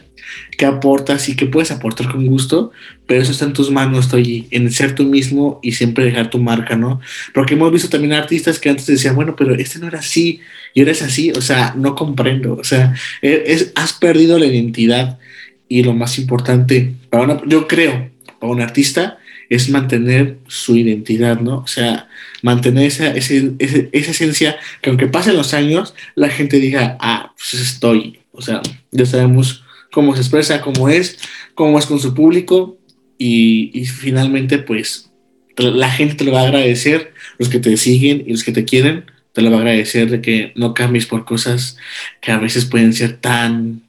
[0.57, 2.71] que aportas y que puedes aportar con gusto,
[3.05, 6.39] pero eso está en tus manos, estoy en ser tú mismo y siempre dejar tu
[6.39, 7.01] marca, ¿no?
[7.33, 10.39] Porque hemos visto también artistas que antes decían, bueno, pero este no era así
[10.73, 15.19] y eres así, o sea, no comprendo, o sea, e, es, has perdido la identidad
[15.67, 18.11] y lo más importante, para yo creo,
[18.43, 21.59] para un artista, es mantener su identidad, ¿no?
[21.59, 22.09] O sea,
[22.41, 27.53] mantener esa, esa, esa, esencia que aunque pasen los años, la gente diga, ah, pues
[27.61, 28.19] estoy.
[28.33, 31.19] O sea, ya sabemos cómo se expresa, cómo es,
[31.55, 32.77] cómo es con su público
[33.17, 35.09] y, y finalmente, pues,
[35.55, 38.65] la gente te lo va a agradecer, los que te siguen y los que te
[38.65, 41.77] quieren, te lo va a agradecer de que no cambies por cosas
[42.19, 43.83] que a veces pueden ser tan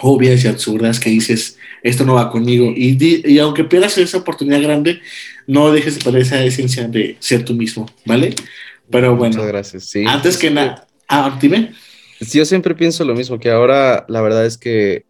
[0.00, 2.72] obvias y absurdas que dices, esto no va conmigo.
[2.74, 5.00] Y, y aunque pierdas esa oportunidad grande,
[5.46, 8.34] no dejes de perder esa esencia de ser tú mismo, ¿vale?
[8.90, 9.84] Pero bueno, Muchas gracias.
[9.84, 11.72] Sí, antes que nada, ah, dime.
[12.20, 15.04] Yo siempre pienso lo mismo, que ahora la verdad es que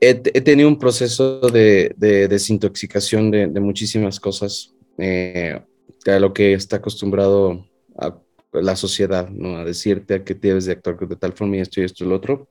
[0.00, 5.60] he, tenido un proceso de, de desintoxicación de, de, muchísimas cosas, eh,
[6.06, 7.66] a lo que está acostumbrado
[7.98, 8.16] a
[8.52, 9.58] la sociedad, ¿no?
[9.58, 12.16] A decirte que debes de actuar de tal forma y esto y esto y lo
[12.16, 12.48] otro.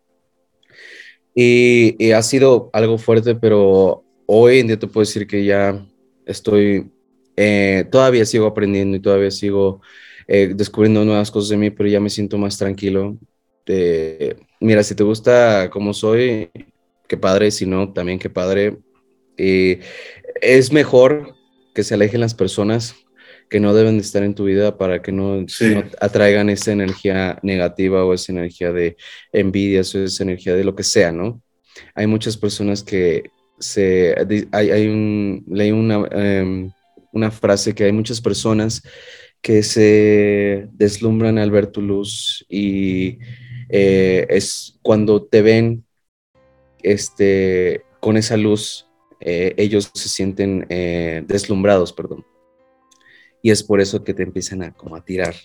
[1.41, 5.87] Y, ha sido algo fuerte, pero hoy en día te puedo decir que ya
[6.25, 6.91] estoy,
[7.37, 9.81] eh, todavía sigo aprendiendo y todavía sigo
[10.27, 13.17] eh, descubriendo nuevas cosas de mí, pero ya me siento más tranquilo.
[14.59, 16.49] mira, si te gusta como soy,
[17.07, 18.77] qué padre, si no, también qué padre.
[19.37, 21.35] es mejor
[21.73, 22.95] que se alejen las personas
[23.49, 25.45] que no deben de estar en tu vida para que no,
[25.99, 28.95] atraigan esa energía negativa o esa energía de
[29.33, 31.41] envidia o esa energía de lo que sea, ¿no?
[31.95, 34.15] Hay muchas personas que se...
[34.51, 36.71] Hay, hay un, leí una, em,
[37.11, 38.83] una frase que hay muchas personas
[39.41, 43.19] que se deslumbran al ver tu luz y
[43.69, 45.85] eh, es cuando te ven
[46.83, 48.87] este, con esa luz,
[49.21, 52.25] eh, ellos se sienten eh, deslumbrados, perdón.
[53.41, 55.35] Y es por eso que te empiezan a como a tirar,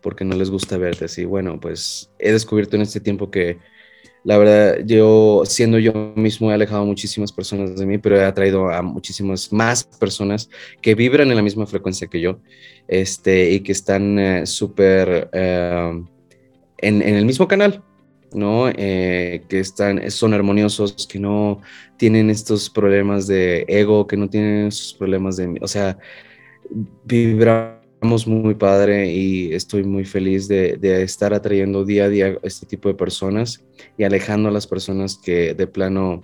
[0.00, 1.24] porque no les gusta verte así.
[1.24, 3.58] Bueno, pues he descubierto en este tiempo que
[4.24, 8.24] la verdad, yo siendo yo mismo he alejado a muchísimas personas de mí, pero he
[8.24, 10.50] atraído a muchísimas más personas
[10.82, 12.40] que vibran en la misma frecuencia que yo
[12.88, 16.02] este, y que están eh, súper eh,
[16.78, 17.82] en, el mismo canal,
[18.32, 18.68] ¿no?
[18.68, 21.60] Eh, que están, son armoniosos, que no
[21.96, 25.96] tienen estos problemas de ego, que no tienen esos problemas de, o sea,
[27.04, 27.78] vibran
[28.26, 32.94] muy padre y estoy muy feliz de, estar atrayendo día a día este tipo de
[32.94, 33.64] personas
[33.96, 36.22] y alejando a las personas que de plano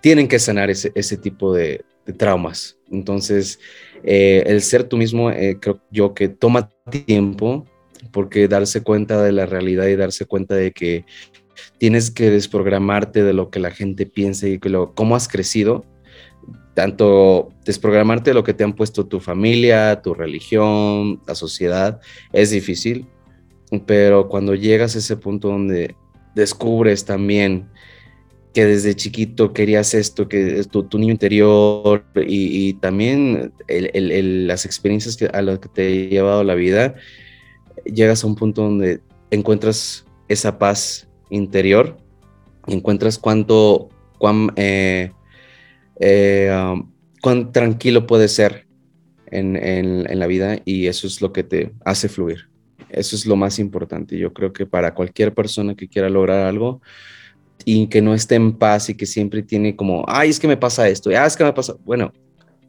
[0.00, 1.84] tienen que sanar ese, ese tipo de,
[2.16, 2.76] traumas.
[2.90, 3.60] Entonces,
[4.02, 6.68] eh, el ser tú mismo, eh, creo yo que toma
[7.06, 7.64] tiempo
[8.10, 11.04] porque darse cuenta de la realidad y darse cuenta de que
[11.78, 15.84] tienes que desprogramarte de lo que la gente piensa y que lo, cómo has crecido
[16.74, 22.00] tanto desprogramarte lo que te han puesto tu familia, tu religión, la sociedad,
[22.32, 23.06] es difícil,
[23.86, 25.94] pero cuando llegas a ese punto donde
[26.34, 27.68] descubres también
[28.52, 35.26] que desde chiquito querías esto, que es tu, niño interior y, también las experiencias que,
[35.26, 36.94] a las que te ha llevado la vida,
[37.84, 39.00] llegas a un punto donde
[39.30, 41.96] encuentras esa paz interior,
[42.66, 45.12] encuentras cuánto, cuán, eh,
[46.04, 46.90] eh, um,
[47.20, 48.66] cuán tranquilo puedes ser
[49.26, 52.48] en, en, la vida y eso es lo que te hace fluir.
[52.90, 54.18] Eso es lo más importante.
[54.18, 56.82] Yo creo que para cualquier persona que quiera lograr algo
[57.64, 60.56] y que no esté en paz y que siempre tiene como, ay, es que me
[60.56, 62.12] pasa esto, ah, es que me pasa, bueno,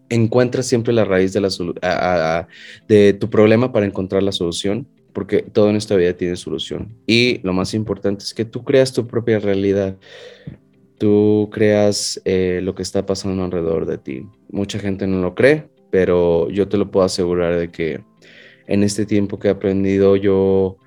[0.10, 2.48] encuentra siempre la raíz de, la
[2.88, 6.96] de tu problema para encontrar la solución, porque todo en esta vida tiene solución.
[7.08, 9.98] Y lo más importante es que tú creas tu propia realidad
[11.04, 14.26] tú creas eh, lo que está pasando alrededor de ti.
[14.50, 18.06] Mucha gente no lo cree, pero yo te lo puedo asegurar de que
[18.68, 20.78] en este tiempo que he aprendido yo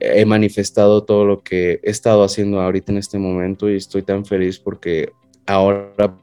[0.00, 4.24] he manifestado todo lo que he estado haciendo ahorita en este momento y estoy tan
[4.24, 5.12] feliz porque
[5.44, 6.16] ahora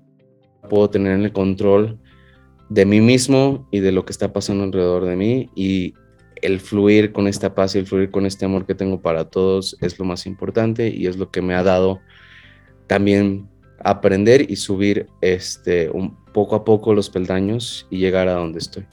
[0.67, 1.99] puedo tener el control
[2.69, 5.93] de mí mismo y de lo que está pasando alrededor de mí y
[6.37, 9.77] el fluir con esta paz y el fluir con este amor que tengo para todos
[9.79, 12.01] es lo más importante y es lo que me ha dado
[12.91, 13.47] también
[13.85, 18.83] aprender y subir este, un, poco a poco los peldaños y llegar a donde estoy.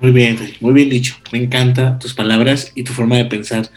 [0.00, 1.14] Muy bien, muy bien dicho.
[1.30, 3.68] Me encanta tus palabras y tu forma de pensar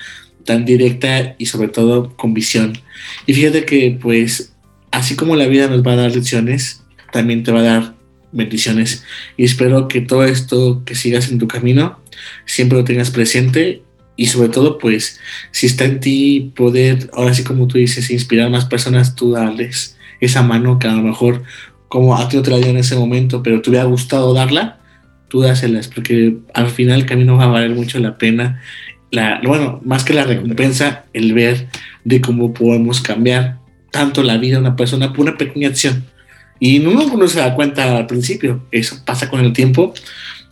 [0.45, 2.77] tan directa y sobre todo con visión.
[3.25, 4.53] Y fíjate que pues
[4.89, 7.95] así como la vida nos va a dar lecciones, también te va a dar
[8.31, 9.03] bendiciones.
[9.35, 11.99] Y espero que todo esto que sigas en tu camino
[12.45, 13.82] siempre lo tengas presente
[14.15, 15.19] y sobre todo, pues,
[15.51, 19.31] si está en ti poder, ahora sí como tú dices, inspirar a más personas, tú
[19.31, 21.43] darles esa mano que a lo mejor,
[21.87, 24.79] como a ti no te la dio en ese momento, pero te hubiera gustado darla,
[25.29, 28.61] tú dáselas, porque al final el camino va a valer mucho la pena.
[29.09, 31.67] La, bueno, más que la recompensa, el ver
[32.03, 33.57] de cómo podemos cambiar
[33.91, 36.05] tanto la vida de una persona por una pequeña acción.
[36.59, 39.93] Y no uno se da cuenta al principio, eso pasa con el tiempo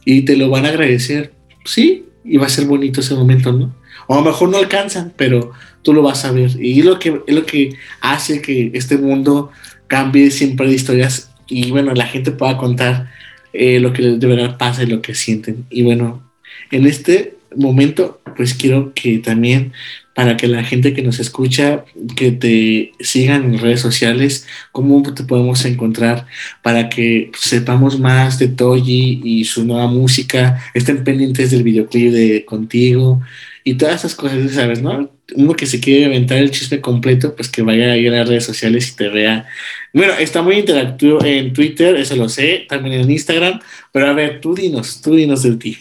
[0.04, 1.32] y te lo van a agradecer.
[1.64, 3.74] Sí, y va a ser bonito ese momento, ¿no?
[4.08, 5.52] O a lo mejor no alcanzan, pero
[5.82, 6.52] tú lo vas a ver.
[6.60, 9.52] Y lo que, es lo que hace que este mundo
[9.88, 13.12] cambie siempre de historias y bueno, la gente pueda contar
[13.52, 15.66] eh, lo que de verdad pasa y lo que sienten.
[15.70, 16.24] Y bueno,
[16.72, 19.74] en este momento, pues quiero que también
[20.14, 21.86] para que la gente que nos escucha,
[22.16, 26.28] que te sigan en redes sociales, cómo te podemos encontrar
[26.62, 32.46] para que sepamos más de Toji y su nueva música, estén pendientes del videoclip de
[32.46, 33.22] Contigo
[33.64, 34.82] y todas esas cosas, ¿sabes?
[34.82, 35.10] ¿no?
[35.36, 38.44] Uno que se quiere aventar el chisme completo, pues que vaya ahí a las redes
[38.44, 39.48] sociales y te vea.
[39.94, 43.62] Bueno, está muy interactivo en Twitter, eso lo sé, también en Instagram,
[43.94, 45.78] pero a ver, tú dinos, tú dinos de ti.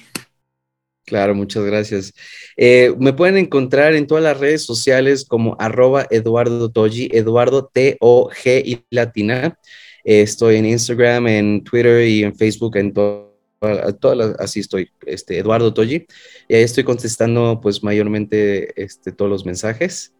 [1.11, 2.15] Claro, muchas gracias.
[2.57, 8.63] Eh, me pueden encontrar en todas las redes sociales como arroba Eduardo Toji, Eduardo T-O-G
[8.65, 9.59] y latina.
[10.05, 15.75] Eh, estoy en Instagram, en Twitter y en Facebook, en todas así estoy, este, Eduardo
[15.75, 16.07] Toji.
[16.47, 20.15] Y ahí estoy contestando pues mayormente este, todos los mensajes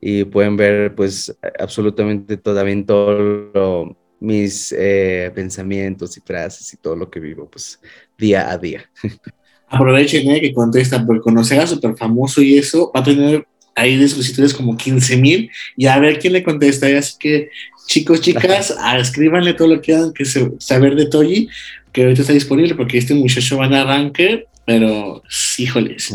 [0.00, 7.08] y pueden ver pues absolutamente también todos mis eh, pensamientos y frases y todo lo
[7.08, 7.80] que vivo pues
[8.18, 8.90] día a día.
[9.72, 13.96] Aprovechen eh, que contesta, porque cuando sea súper famoso y eso, va a tener ahí
[13.96, 16.86] de sus como 15 mil y a ver quién le contesta.
[16.98, 17.50] Así que,
[17.86, 20.24] chicos, chicas, escríbanle todo lo que quieran que
[20.58, 21.48] saber de Toji,
[21.92, 25.22] que ahorita está disponible porque este muchacho va a arranque, pero
[25.58, 26.14] híjoles,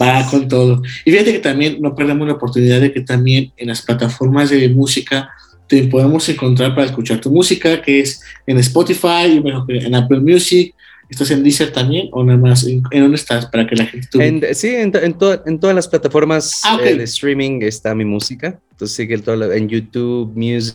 [0.00, 0.82] va con todo.
[1.04, 4.68] Y fíjate que también no perdemos la oportunidad de que también en las plataformas de
[4.68, 5.30] música
[5.66, 10.73] te podemos encontrar para escuchar tu música, que es en Spotify, en Apple Music,
[11.08, 12.66] ¿Estás en Deezer también o nada más?
[12.66, 14.54] ¿En, dónde estás para que la gente...
[14.54, 18.58] sí, en, en, en, todas las plataformas ah, eh, de streaming está mi música.
[18.74, 19.22] Entonces sigue
[19.56, 20.74] en YouTube, Music,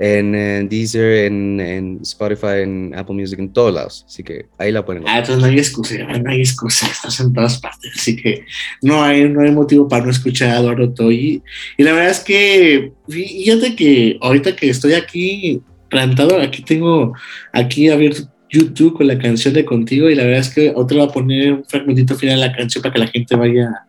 [0.00, 4.04] en, Deezer, en, Spotify, en Apple Music, en todos lados.
[4.08, 5.04] Así que ahí la ponen.
[5.06, 7.92] Ah, entonces no hay excusa, no hay excusa, estás en todas partes.
[7.94, 8.44] Así que
[8.82, 11.40] no hay, no hay motivo para no escuchar a Eduardo Toy.
[11.76, 17.14] Y la verdad es que, fíjate que ahorita que estoy aquí plantado, aquí tengo
[17.52, 21.04] aquí abierto YouTube con la canción de Contigo y la verdad es que otro va
[21.04, 23.86] a poner un fragmentito final de la canción para que la gente vaya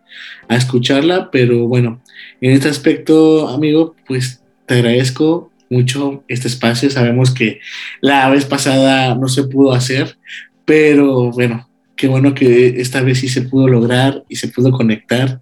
[0.48, 2.02] a escucharla, pero bueno,
[2.40, 6.90] en este aspecto, amigo, pues te agradezco mucho este espacio.
[6.90, 7.60] Sabemos que
[8.00, 10.16] la vez pasada no se pudo hacer,
[10.64, 11.67] pero bueno,
[11.98, 15.40] qué bueno que esta vez sí se pudo lograr y se pudo conectar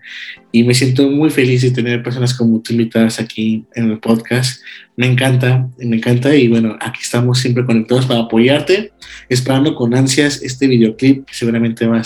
[0.50, 4.62] y me siento muy feliz de tener personas como tú invitadas aquí en el podcast.
[4.96, 8.90] Me encanta, me encanta y bueno, aquí estamos siempre conectados para apoyarte,
[9.28, 12.00] esperando con ansias este videoclip que seguramente va,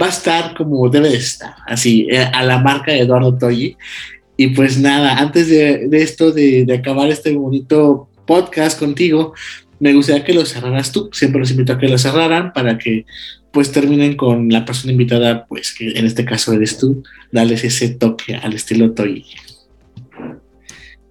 [0.00, 3.76] va a estar como debe de estar, así, eh, a la marca de Eduardo Toyi.
[4.38, 9.34] Y pues nada, antes de, esto, de, de acabar este bonito podcast contigo,
[9.78, 11.10] me gustaría que lo cerraras tú.
[11.12, 13.04] Siempre los invito a que lo cerraran para que
[13.54, 17.88] pues terminen con la persona invitada, pues que en este caso eres tú, darles ese
[17.90, 19.24] toque al estilo Toy.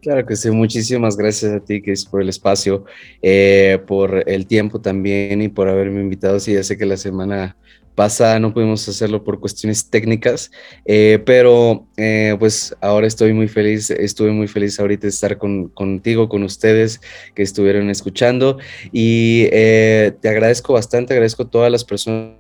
[0.02, 2.84] Claro que sí, muchísimas gracias a ti, es por el espacio,
[3.22, 6.42] eh, por el tiempo también y por haberme invitado.
[6.42, 7.56] Sí, ya sé que la semana
[7.96, 10.52] pasada no pudimos hacerlo por cuestiones técnicas,
[10.86, 15.70] eh, pero eh, pues ahora estoy muy feliz, estuve muy feliz ahorita de estar con,
[15.70, 17.02] contigo, con ustedes
[17.36, 18.58] que estuvieron escuchando
[18.92, 22.34] y te agradezco bastante, agradezco a todas las personas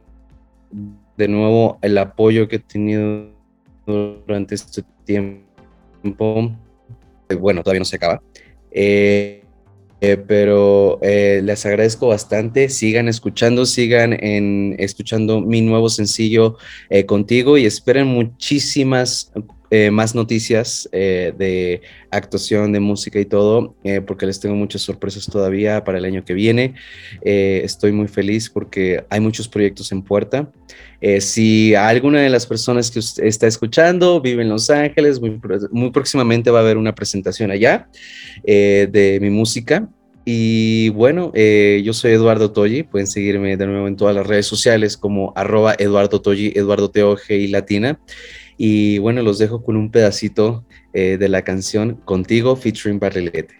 [1.18, 3.30] de nuevo el apoyo que he tenido
[3.86, 5.44] durante este tiempo
[7.40, 8.22] bueno, todavía no se acaba.
[8.72, 9.43] Eh,
[10.04, 12.68] eh, pero eh, les agradezco bastante.
[12.68, 16.58] Sigan escuchando, sigan en, escuchando mi nuevo sencillo
[17.08, 19.32] contigo y esperen muchísimas
[19.92, 25.98] más noticias de actuación, de música y todo, porque les tengo muchas sorpresas todavía para
[25.98, 26.76] el año que viene.
[27.22, 30.50] estoy muy feliz porque hay muchos proyectos en puerta.
[31.06, 36.50] Eh, si alguna de las personas que está escuchando vive en Los Ángeles, muy, próximamente
[36.50, 37.90] va a haber una presentación allá
[38.46, 39.90] eh, de mi música.
[40.24, 44.46] Y bueno, eh, yo soy Eduardo Toyi, pueden seguirme de nuevo en todas las redes
[44.46, 48.00] sociales como arroba Eduardo Toyi, Eduardo Teoge y Latina.
[48.58, 53.56] Y bueno, los dejo con un pedacito de la canción Contigo featuring Barrilete.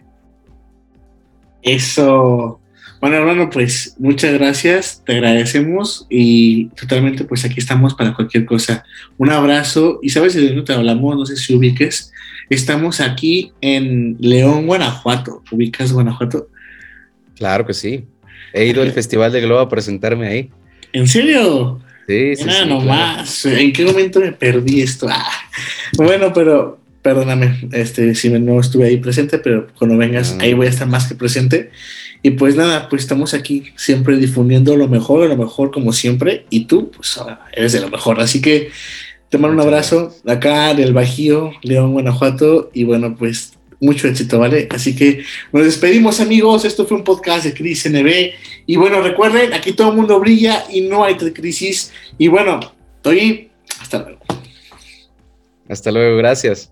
[1.62, 2.60] Eso,
[3.00, 8.84] bueno, hermano, pues muchas gracias, te agradecemos y totalmente pues aquí estamos para cualquier cosa.
[9.18, 12.12] Un abrazo y sabes de dónde te hablamos, no sé si ubiques,
[12.50, 15.42] estamos aquí en León, Guanajuato.
[15.50, 16.48] ¿Ubicas Guanajuato?
[17.34, 18.04] Claro que sí.
[18.52, 20.50] He ido al Festival de Globo a presentarme ahí.
[20.92, 21.80] ¿En serio?
[22.06, 22.44] Sí, sí.
[22.44, 23.46] Nada, nomás.
[23.46, 25.06] ¿En qué momento me perdí esto?
[25.08, 25.30] Ah.
[25.96, 30.70] Bueno, pero perdóname este, si no estuve ahí presente, pero cuando vengas, ahí voy a
[30.70, 31.70] estar más que presente.
[32.22, 36.64] Y pues nada, pues estamos aquí siempre difundiendo lo mejor, lo mejor como siempre, y
[36.64, 37.20] tú, pues
[37.52, 38.20] eres de lo mejor.
[38.20, 38.70] Así que
[39.28, 44.68] te mando un abrazo acá del Bajío, León, Guanajuato, y bueno, pues mucho éxito, ¿vale?
[44.70, 46.64] Así que nos despedimos, amigos.
[46.64, 48.32] Esto fue un podcast de Crisis NB.
[48.66, 51.92] Y bueno, recuerden, aquí todo el mundo brilla y no hay crisis.
[52.18, 52.60] Y bueno,
[52.96, 53.50] estoy.
[53.80, 54.20] Hasta luego.
[55.68, 56.70] Hasta luego, gracias.